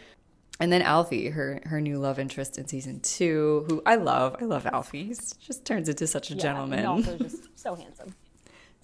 And 0.59 0.71
then 0.71 0.81
Alfie, 0.81 1.29
her 1.29 1.59
her 1.65 1.81
new 1.81 1.99
love 1.99 2.19
interest 2.19 2.57
in 2.57 2.67
season 2.67 2.99
two, 3.01 3.65
who 3.67 3.81
I 3.85 3.95
love. 3.95 4.37
I 4.39 4.45
love 4.45 4.65
Alfie. 4.65 5.05
He 5.05 5.09
just 5.09 5.65
turns 5.65 5.89
into 5.89 6.07
such 6.07 6.31
a 6.31 6.35
yeah, 6.35 6.41
gentleman. 6.41 6.79
And 6.79 6.87
also 6.87 7.17
just 7.17 7.59
so 7.59 7.75
handsome 7.75 8.13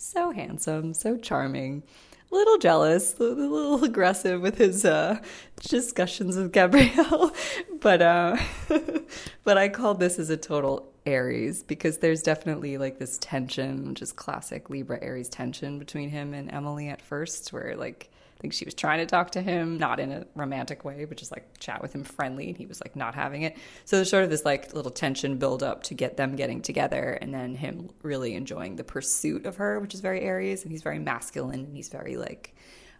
so 0.03 0.31
handsome, 0.31 0.93
so 0.93 1.17
charming. 1.17 1.83
A 2.31 2.35
little 2.35 2.57
jealous, 2.57 3.17
a 3.19 3.23
little 3.23 3.83
aggressive 3.83 4.41
with 4.41 4.57
his 4.57 4.85
uh, 4.85 5.19
discussions 5.61 6.35
with 6.35 6.51
Gabriel, 6.51 7.31
but 7.79 8.01
uh, 8.01 8.37
but 9.43 9.57
I 9.57 9.69
call 9.69 9.93
this 9.93 10.19
as 10.19 10.29
a 10.29 10.37
total 10.37 10.91
Aries 11.05 11.63
because 11.63 11.99
there's 11.99 12.21
definitely 12.23 12.77
like 12.77 12.97
this 12.97 13.17
tension, 13.19 13.93
just 13.95 14.15
classic 14.15 14.69
Libra 14.69 14.99
Aries 15.01 15.29
tension 15.29 15.79
between 15.79 16.09
him 16.09 16.33
and 16.33 16.51
Emily 16.51 16.89
at 16.89 17.01
first, 17.01 17.53
where 17.53 17.75
like 17.75 18.09
think 18.43 18.51
she 18.51 18.65
was 18.65 18.73
trying 18.73 18.99
to 18.99 19.05
talk 19.05 19.31
to 19.31 19.41
him, 19.41 19.77
not 19.77 20.01
in 20.01 20.11
a 20.11 20.27
romantic 20.35 20.83
way, 20.83 21.05
but 21.05 21.15
just 21.15 21.31
like 21.31 21.57
chat 21.59 21.81
with 21.81 21.95
him 21.95 22.03
friendly. 22.03 22.49
And 22.49 22.57
he 22.57 22.65
was 22.65 22.81
like 22.81 22.93
not 22.93 23.15
having 23.15 23.43
it. 23.43 23.55
So 23.85 23.95
there's 23.95 24.09
sort 24.09 24.25
of 24.25 24.29
this 24.29 24.43
like 24.43 24.73
little 24.73 24.91
tension 24.91 25.37
build 25.37 25.63
up 25.63 25.81
to 25.83 25.93
get 25.93 26.17
them 26.17 26.35
getting 26.35 26.61
together 26.61 27.17
and 27.21 27.33
then 27.33 27.55
him 27.55 27.89
really 28.01 28.35
enjoying 28.35 28.75
the 28.75 28.83
pursuit 28.83 29.45
of 29.45 29.55
her, 29.55 29.79
which 29.79 29.93
is 29.93 30.01
very 30.01 30.19
Aries. 30.19 30.63
And 30.63 30.73
he's 30.73 30.83
very 30.83 30.99
masculine 30.99 31.61
and 31.61 31.73
he's 31.73 31.87
very 31.87 32.17
like 32.17 32.53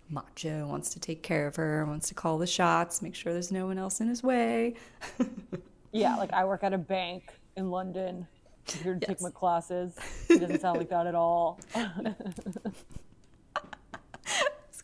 macho, 0.10 0.66
wants 0.66 0.92
to 0.92 1.02
take 1.02 1.24
care 1.24 1.46
of 1.46 1.58
her, 1.58 1.86
wants 1.86 2.08
to 2.08 2.14
call 2.14 2.38
the 2.38 2.48
shots, 2.48 3.02
make 3.02 3.14
sure 3.14 3.34
there's 3.34 3.52
no 3.52 3.66
one 3.66 3.78
else 3.78 4.00
in 4.00 4.08
his 4.08 4.24
way. 4.24 4.76
yeah, 5.92 6.16
like 6.16 6.32
I 6.32 6.46
work 6.46 6.64
at 6.64 6.72
a 6.72 6.78
bank 6.78 7.34
in 7.58 7.70
London. 7.70 8.26
I'm 8.70 8.82
here 8.82 8.94
to 8.94 9.00
yes. 9.02 9.08
take 9.10 9.22
my 9.22 9.30
classes. 9.30 9.94
It 10.30 10.40
doesn't 10.40 10.62
sound 10.62 10.78
like 10.78 10.90
that 10.90 11.06
at 11.06 11.16
all. 11.16 11.60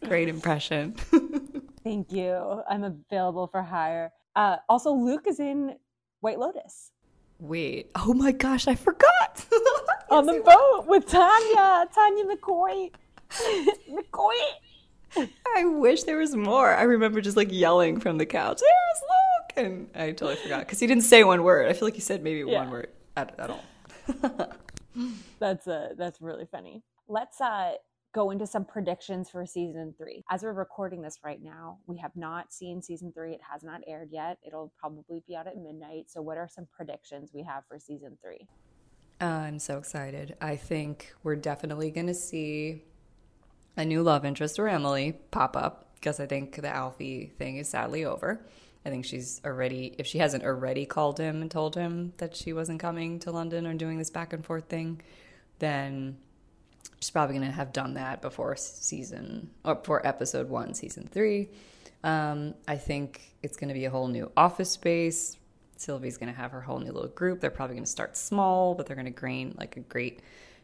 Great 0.05 0.29
impression. 0.29 0.95
Thank 1.83 2.11
you. 2.11 2.63
I'm 2.69 2.83
available 2.83 3.47
for 3.47 3.61
hire. 3.61 4.11
Uh, 4.35 4.57
also, 4.67 4.91
Luc 4.91 5.27
is 5.27 5.39
in 5.39 5.75
White 6.21 6.39
Lotus. 6.39 6.91
Wait. 7.39 7.89
Oh 7.95 8.13
my 8.13 8.31
gosh, 8.31 8.67
I 8.67 8.75
forgot. 8.75 9.45
On 10.09 10.25
the 10.25 10.41
boat 10.45 10.87
with 10.87 11.05
Tanya, 11.07 11.87
Tanya 11.93 12.25
McQuoid. 12.25 12.91
McQuoid. 13.89 15.29
I 15.55 15.65
wish 15.65 16.03
there 16.03 16.17
was 16.17 16.35
more. 16.35 16.73
I 16.73 16.83
remember 16.83 17.21
just 17.21 17.37
like 17.37 17.51
yelling 17.51 17.99
from 17.99 18.17
the 18.17 18.25
couch, 18.25 18.59
there's 18.59 19.01
Luc! 19.01 19.65
And 19.65 19.89
I 19.95 20.11
totally 20.11 20.35
forgot 20.35 20.59
because 20.61 20.79
he 20.79 20.87
didn't 20.87 21.03
say 21.03 21.23
one 21.23 21.43
word. 21.43 21.67
I 21.67 21.73
feel 21.73 21.87
like 21.87 21.95
he 21.95 22.01
said 22.01 22.23
maybe 22.23 22.49
yeah. 22.49 22.59
one 22.59 22.71
word 22.71 22.89
at, 23.15 23.39
at 23.39 23.49
all. 23.49 23.63
that's 25.39 25.67
uh, 25.67 25.89
that's 25.97 26.21
really 26.21 26.45
funny. 26.45 26.83
Let's 27.07 27.39
uh, 27.41 27.73
go 28.13 28.31
into 28.31 28.47
some 28.47 28.65
predictions 28.65 29.29
for 29.29 29.45
season 29.45 29.93
three. 29.97 30.23
As 30.29 30.43
we're 30.43 30.53
recording 30.53 31.01
this 31.01 31.19
right 31.23 31.41
now, 31.41 31.77
we 31.85 31.97
have 31.97 32.15
not 32.15 32.51
seen 32.51 32.81
season 32.81 33.11
three. 33.13 33.33
It 33.33 33.41
has 33.51 33.63
not 33.63 33.81
aired 33.87 34.09
yet. 34.11 34.37
It'll 34.45 34.71
probably 34.79 35.23
be 35.27 35.35
out 35.35 35.47
at 35.47 35.57
midnight. 35.57 36.05
So, 36.07 36.21
what 36.21 36.37
are 36.37 36.47
some 36.47 36.67
predictions 36.75 37.31
we 37.33 37.43
have 37.43 37.63
for 37.67 37.79
season 37.79 38.17
three? 38.21 38.47
Uh, 39.21 39.25
I'm 39.25 39.59
so 39.59 39.77
excited. 39.77 40.35
I 40.41 40.55
think 40.55 41.13
we're 41.23 41.35
definitely 41.35 41.91
going 41.91 42.07
to 42.07 42.13
see 42.13 42.83
a 43.75 43.85
new 43.85 44.01
love 44.01 44.25
interest 44.25 44.57
or 44.59 44.67
Emily 44.67 45.13
pop 45.31 45.55
up 45.55 45.89
because 45.95 46.19
I 46.19 46.25
think 46.25 46.55
the 46.55 46.69
Alfie 46.69 47.31
thing 47.37 47.57
is 47.57 47.69
sadly 47.69 48.05
over. 48.05 48.45
I 48.85 48.89
think 48.89 49.03
she's 49.03 49.41
already, 49.43 49.93
if 49.97 50.07
she 50.07 50.19
hasn't 50.19 50.43
already 50.45 50.85
called 50.85 51.19
him 51.19 51.41
and 51.41 51.51
told 51.51 51.75
him 51.75 52.13
that 52.17 52.35
she 52.35 52.53
wasn't 52.53 52.79
coming 52.79 53.19
to 53.19 53.31
London 53.31 53.67
or 53.67 53.73
doing 53.73 53.97
this 53.97 54.09
back 54.09 54.31
and 54.31 54.43
forth 54.43 54.69
thing, 54.69 55.01
then 55.59 56.17
she's 56.99 57.09
probably 57.09 57.37
going 57.37 57.47
to 57.47 57.55
have 57.55 57.73
done 57.73 57.93
that 57.95 58.21
before 58.21 58.55
season 58.55 59.49
or 59.63 59.75
before 59.75 60.05
episode 60.05 60.49
one, 60.49 60.73
season 60.73 61.07
three. 61.11 61.49
Um, 62.03 62.53
I 62.67 62.77
think 62.77 63.33
it's 63.43 63.57
going 63.57 63.69
to 63.69 63.73
be 63.73 63.85
a 63.85 63.89
whole 63.89 64.07
new 64.07 64.31
office 64.37 64.71
space. 64.71 65.37
Sylvie's 65.77 66.17
going 66.17 66.31
to 66.31 66.37
have 66.37 66.51
her 66.51 66.61
whole 66.61 66.79
new 66.79 66.91
little 66.91 67.09
group. 67.09 67.39
They're 67.39 67.49
probably 67.49 67.75
going 67.75 67.85
to 67.85 67.89
start 67.89 68.17
small, 68.17 68.75
but 68.75 68.85
they're 68.85 68.95
going 68.95 69.11
to 69.11 69.21
gain 69.21 69.55
like 69.57 69.77
a 69.77 69.81
great 69.81 70.21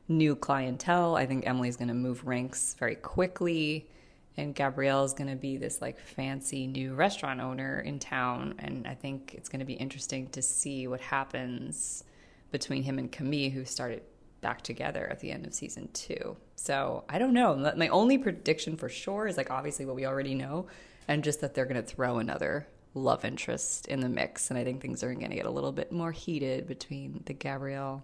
new 0.07 0.35
clientele. 0.35 1.15
I 1.15 1.25
think 1.25 1.47
Emily's 1.47 1.77
going 1.77 1.87
to 1.87 1.93
move 1.93 2.25
ranks 2.25 2.75
very 2.77 2.95
quickly. 2.95 3.89
And 4.37 4.53
Gabriel 4.53 5.05
is 5.05 5.13
going 5.13 5.29
to 5.29 5.37
be 5.37 5.55
this 5.55 5.81
like 5.81 5.97
fancy 5.97 6.67
new 6.67 6.93
restaurant 6.93 7.39
owner 7.39 7.79
in 7.79 7.99
town. 7.99 8.55
And 8.59 8.85
I 8.85 8.93
think 8.93 9.33
it's 9.35 9.47
going 9.47 9.61
to 9.61 9.65
be 9.65 9.73
interesting 9.73 10.27
to 10.31 10.41
see 10.41 10.87
what 10.87 10.99
happens 10.99 12.03
between 12.51 12.83
him 12.83 12.99
and 12.99 13.09
Camille, 13.09 13.49
who 13.51 13.63
started 13.63 14.03
back 14.45 14.61
together 14.61 15.07
at 15.09 15.19
the 15.21 15.31
end 15.31 15.47
of 15.47 15.55
season 15.55 15.89
two. 15.91 16.37
So 16.55 17.03
I 17.09 17.17
don't 17.17 17.33
know. 17.33 17.73
My 17.75 17.87
only 17.87 18.19
prediction 18.19 18.77
for 18.77 18.89
sure 18.89 19.25
is 19.25 19.37
like 19.37 19.49
obviously 19.49 19.87
what 19.87 19.95
we 19.95 20.05
already 20.05 20.35
know, 20.35 20.67
and 21.07 21.23
just 21.23 21.41
that 21.41 21.55
they're 21.55 21.65
going 21.65 21.81
to 21.83 21.89
throw 21.95 22.19
another 22.19 22.67
love 22.93 23.25
interest 23.25 23.87
in 23.87 24.01
the 24.01 24.07
mix. 24.07 24.51
And 24.51 24.59
I 24.59 24.63
think 24.63 24.81
things 24.83 25.01
are 25.03 25.11
going 25.15 25.31
to 25.31 25.35
get 25.35 25.47
a 25.47 25.49
little 25.49 25.71
bit 25.71 25.91
more 25.91 26.11
heated 26.11 26.67
between 26.67 27.23
the 27.25 27.33
Gabriel 27.33 28.03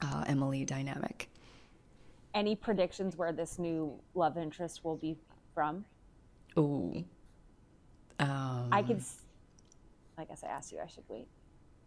uh, 0.00 0.24
Emily 0.26 0.64
dynamic. 0.64 1.28
Any 2.32 2.56
predictions 2.56 3.18
where 3.18 3.32
this 3.32 3.58
new 3.58 4.00
love 4.14 4.38
interest 4.38 4.82
will 4.82 4.96
be 4.96 5.18
from? 5.52 5.84
Ooh. 6.58 7.04
Um, 8.18 8.68
I 8.72 8.82
could. 8.82 9.02
I 10.16 10.24
guess 10.24 10.42
I 10.42 10.46
asked 10.46 10.72
you. 10.72 10.78
I 10.82 10.86
should 10.86 11.04
wait. 11.08 11.28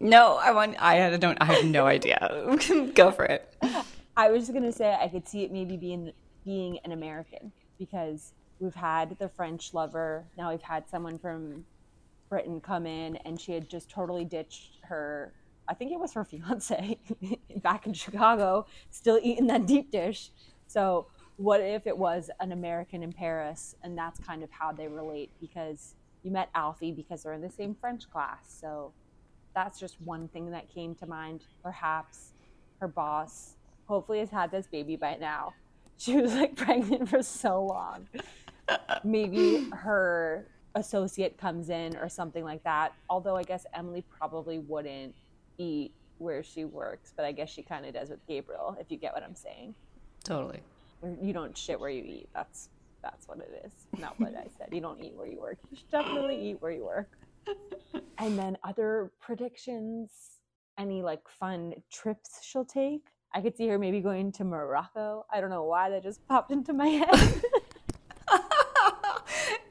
No, 0.00 0.36
I 0.36 0.52
want. 0.52 0.80
I 0.82 1.16
don't. 1.16 1.38
I 1.40 1.46
have 1.46 1.64
no 1.64 1.86
idea. 1.86 2.56
Go 2.94 3.10
for 3.10 3.24
it. 3.24 3.54
I 4.16 4.30
was 4.30 4.42
just 4.42 4.52
gonna 4.52 4.72
say 4.72 4.96
I 5.00 5.08
could 5.08 5.26
see 5.26 5.42
it 5.44 5.52
maybe 5.52 5.76
being 5.76 6.12
being 6.44 6.78
an 6.84 6.92
American 6.92 7.52
because 7.78 8.32
we've 8.60 8.74
had 8.74 9.16
the 9.18 9.28
French 9.28 9.72
lover. 9.74 10.24
Now 10.36 10.50
we've 10.50 10.62
had 10.62 10.88
someone 10.88 11.18
from 11.18 11.64
Britain 12.28 12.60
come 12.60 12.86
in, 12.86 13.16
and 13.16 13.40
she 13.40 13.52
had 13.52 13.68
just 13.68 13.90
totally 13.90 14.24
ditched 14.24 14.78
her. 14.82 15.32
I 15.68 15.74
think 15.74 15.92
it 15.92 15.98
was 15.98 16.12
her 16.12 16.24
fiance 16.30 16.98
back 17.62 17.86
in 17.86 17.92
Chicago, 17.92 18.66
still 18.90 19.18
eating 19.22 19.46
that 19.48 19.66
deep 19.66 19.90
dish. 19.90 20.30
So 20.66 21.06
what 21.36 21.60
if 21.60 21.86
it 21.86 21.96
was 21.96 22.30
an 22.40 22.52
American 22.52 23.02
in 23.02 23.12
Paris, 23.12 23.74
and 23.82 23.96
that's 23.96 24.18
kind 24.20 24.42
of 24.42 24.50
how 24.50 24.72
they 24.72 24.88
relate 24.88 25.30
because 25.40 25.94
you 26.22 26.30
met 26.30 26.50
Alfie 26.54 26.92
because 26.92 27.22
they're 27.22 27.34
in 27.34 27.42
the 27.42 27.50
same 27.50 27.74
French 27.74 28.10
class. 28.10 28.56
So 28.60 28.92
that's 29.56 29.80
just 29.80 29.96
one 30.04 30.28
thing 30.28 30.50
that 30.50 30.72
came 30.72 30.94
to 30.96 31.06
mind. 31.06 31.40
Perhaps 31.62 32.34
her 32.78 32.86
boss 32.86 33.54
hopefully 33.86 34.18
has 34.18 34.30
had 34.30 34.52
this 34.52 34.68
baby 34.68 34.94
by 34.94 35.16
now. 35.16 35.52
She 35.98 36.14
was 36.14 36.34
like 36.34 36.56
pregnant 36.56 37.08
for 37.08 37.22
so 37.22 37.64
long. 37.64 38.06
Maybe 39.02 39.66
her 39.70 40.46
associate 40.74 41.38
comes 41.38 41.70
in 41.70 41.96
or 41.96 42.10
something 42.10 42.44
like 42.44 42.62
that. 42.64 42.92
Although 43.08 43.34
I 43.34 43.44
guess 43.44 43.64
Emily 43.72 44.04
probably 44.18 44.58
wouldn't 44.58 45.14
eat 45.56 45.92
where 46.18 46.42
she 46.42 46.66
works, 46.66 47.14
but 47.16 47.24
I 47.24 47.32
guess 47.32 47.48
she 47.48 47.62
kind 47.62 47.86
of 47.86 47.94
does 47.94 48.10
with 48.10 48.18
Gabriel, 48.28 48.76
if 48.78 48.90
you 48.90 48.98
get 48.98 49.14
what 49.14 49.22
I'm 49.22 49.34
saying. 49.34 49.74
Totally. 50.22 50.60
You 51.22 51.32
don't 51.32 51.56
shit 51.56 51.80
where 51.80 51.88
you 51.88 52.04
eat. 52.04 52.28
That's 52.34 52.68
That's 53.02 53.26
what 53.26 53.38
it 53.38 53.62
is. 53.64 53.72
Not 53.98 54.20
what 54.20 54.36
I 54.36 54.48
said. 54.58 54.68
You 54.72 54.82
don't 54.82 55.00
eat 55.02 55.14
where 55.14 55.26
you 55.26 55.40
work. 55.40 55.56
You 55.70 55.78
should 55.78 55.90
definitely 55.90 56.50
eat 56.50 56.60
where 56.60 56.72
you 56.72 56.84
work. 56.84 57.08
And 58.18 58.38
then 58.38 58.56
other 58.64 59.12
predictions, 59.20 60.10
any 60.78 61.02
like 61.02 61.28
fun 61.28 61.74
trips 61.90 62.40
she'll 62.42 62.64
take. 62.64 63.08
I 63.34 63.40
could 63.40 63.56
see 63.56 63.68
her 63.68 63.78
maybe 63.78 64.00
going 64.00 64.32
to 64.32 64.44
Morocco. 64.44 65.26
I 65.30 65.40
don't 65.40 65.50
know 65.50 65.64
why 65.64 65.90
that 65.90 66.02
just 66.02 66.26
popped 66.26 66.50
into 66.50 66.72
my 66.72 66.88
head. 66.88 67.42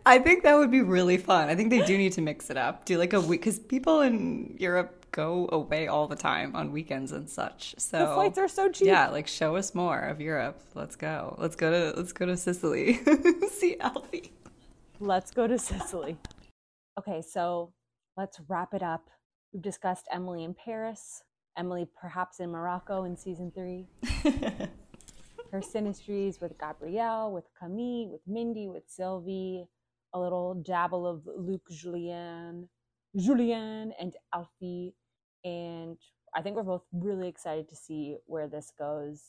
I 0.07 0.19
think 0.19 0.43
that 0.43 0.55
would 0.55 0.69
be 0.69 0.81
really 0.81 1.17
fun. 1.17 1.49
I 1.49 1.55
think 1.55 1.71
they 1.71 1.81
do 1.81 1.97
need 1.97 2.11
to 2.13 2.21
mix 2.21 2.51
it 2.51 2.57
up. 2.57 2.85
Do 2.85 2.99
like 2.99 3.13
a 3.13 3.19
week 3.19 3.41
because 3.41 3.57
people 3.57 4.01
in 4.01 4.55
Europe 4.59 5.05
go 5.11 5.49
away 5.51 5.87
all 5.87 6.07
the 6.07 6.15
time 6.15 6.55
on 6.55 6.71
weekends 6.71 7.11
and 7.11 7.27
such. 7.27 7.73
So 7.79 7.99
the 7.99 8.13
flights 8.13 8.37
are 8.37 8.47
so 8.47 8.69
cheap. 8.69 8.87
Yeah, 8.87 9.07
like 9.09 9.27
show 9.27 9.55
us 9.55 9.73
more 9.73 9.99
of 9.99 10.21
Europe. 10.21 10.61
Let's 10.75 10.95
go. 10.95 11.35
Let's 11.39 11.55
go 11.55 11.71
to 11.71 11.97
let's 11.97 12.11
go 12.11 12.27
to 12.27 12.37
Sicily. 12.37 12.99
See 13.49 13.79
Alfie. 13.79 14.31
Let's 14.99 15.31
go 15.31 15.47
to 15.47 15.57
Sicily. 15.57 16.17
Okay, 16.97 17.21
so 17.21 17.73
let's 18.15 18.39
wrap 18.47 18.73
it 18.73 18.81
up. 18.81 19.09
We've 19.51 19.61
discussed 19.61 20.07
Emily 20.13 20.45
in 20.45 20.53
Paris, 20.53 21.23
Emily 21.57 21.87
perhaps 21.99 22.39
in 22.39 22.49
Morocco 22.49 23.03
in 23.03 23.17
season 23.17 23.51
three. 23.53 23.87
Her 25.51 25.59
synastries 25.61 26.39
with 26.39 26.57
Gabriel, 26.57 27.33
with 27.33 27.45
Camille, 27.59 28.09
with 28.09 28.21
Mindy, 28.25 28.69
with 28.69 28.83
Sylvie, 28.87 29.65
a 30.13 30.19
little 30.19 30.53
dabble 30.65 31.05
of 31.05 31.23
Luc 31.25 31.61
Julien, 31.69 32.69
Julien 33.17 33.91
and 33.99 34.13
Alfie. 34.33 34.95
And 35.43 35.97
I 36.33 36.41
think 36.41 36.55
we're 36.55 36.63
both 36.63 36.85
really 36.93 37.27
excited 37.27 37.67
to 37.69 37.75
see 37.75 38.15
where 38.25 38.47
this 38.47 38.71
goes. 38.79 39.21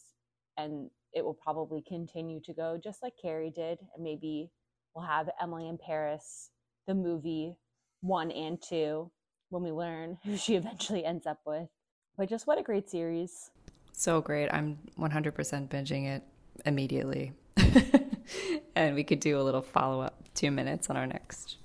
And 0.56 0.88
it 1.12 1.24
will 1.24 1.34
probably 1.34 1.82
continue 1.86 2.40
to 2.44 2.54
go 2.54 2.78
just 2.82 3.02
like 3.02 3.14
Carrie 3.20 3.52
did. 3.54 3.78
And 3.94 4.04
maybe 4.04 4.52
we'll 4.94 5.04
have 5.04 5.28
Emily 5.42 5.68
in 5.68 5.78
Paris, 5.78 6.50
the 6.86 6.94
movie 6.94 7.56
one 8.00 8.30
and 8.30 8.62
two, 8.62 9.10
when 9.50 9.62
we 9.62 9.72
learn 9.72 10.18
who 10.24 10.36
she 10.36 10.56
eventually 10.56 11.04
ends 11.04 11.26
up 11.26 11.40
with. 11.46 11.68
But 12.16 12.28
just 12.28 12.46
what 12.46 12.58
a 12.58 12.62
great 12.62 12.88
series. 12.88 13.50
So 13.92 14.20
great. 14.20 14.48
I'm 14.52 14.78
100% 14.98 15.68
binging 15.68 16.06
it 16.06 16.22
immediately. 16.64 17.32
and 18.74 18.94
we 18.94 19.04
could 19.04 19.20
do 19.20 19.38
a 19.38 19.42
little 19.42 19.62
follow 19.62 20.00
up 20.00 20.22
two 20.34 20.50
minutes 20.50 20.90
on 20.90 20.96
our 20.96 21.06
next 21.06 21.56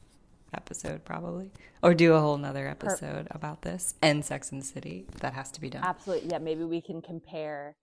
episode, 0.53 1.05
probably, 1.05 1.51
or 1.81 1.93
do 1.93 2.13
a 2.13 2.19
whole 2.19 2.37
nother 2.37 2.67
episode 2.67 3.27
about 3.31 3.61
this 3.61 3.95
and 4.01 4.23
Sex 4.23 4.51
and 4.51 4.61
the 4.61 4.65
City. 4.65 5.05
That 5.19 5.33
has 5.33 5.51
to 5.51 5.61
be 5.61 5.69
done. 5.69 5.83
Absolutely. 5.83 6.29
Yeah. 6.29 6.39
Maybe 6.39 6.63
we 6.63 6.81
can 6.81 7.01
compare 7.01 7.75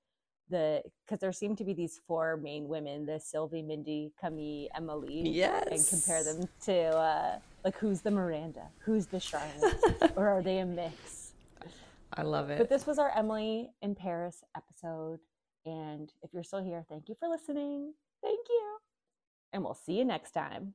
the 0.51 0.83
because 1.05 1.21
there 1.21 1.33
seem 1.33 1.57
to 1.57 1.65
be 1.65 1.73
these 1.73 2.01
four 2.07 2.37
main 2.37 2.69
women 2.69 3.07
the 3.07 3.19
sylvie 3.19 3.63
mindy 3.63 4.13
camille 4.21 4.69
emily 4.75 5.29
yes 5.29 5.67
and 5.71 5.87
compare 5.89 6.25
them 6.25 6.49
to 6.65 6.75
uh 6.75 7.39
like 7.65 7.77
who's 7.79 8.01
the 8.01 8.11
miranda? 8.11 8.69
Who's 8.81 9.07
the 9.07 9.21
charlotte? 9.21 10.13
Or 10.17 10.29
are 10.29 10.43
they 10.43 10.59
a 10.59 10.67
mix? 10.67 11.33
I 12.15 12.23
love 12.23 12.51
it. 12.51 12.59
But 12.59 12.69
this 12.69 12.87
was 12.87 12.99
our 12.99 13.11
emily 13.17 13.71
in 13.83 13.95
paris 13.95 14.43
episode 14.57 15.21
and 15.67 16.13
if 16.23 16.33
you're 16.33 16.45
still 16.45 16.63
here 16.63 16.85
thank 16.89 17.09
you 17.09 17.17
for 17.19 17.29
listening. 17.29 17.95
Thank 18.23 18.47
you. 18.49 18.79
And 19.53 19.63
we'll 19.63 19.75
see 19.75 19.93
you 19.93 20.05
next 20.05 20.33
time. 20.33 20.75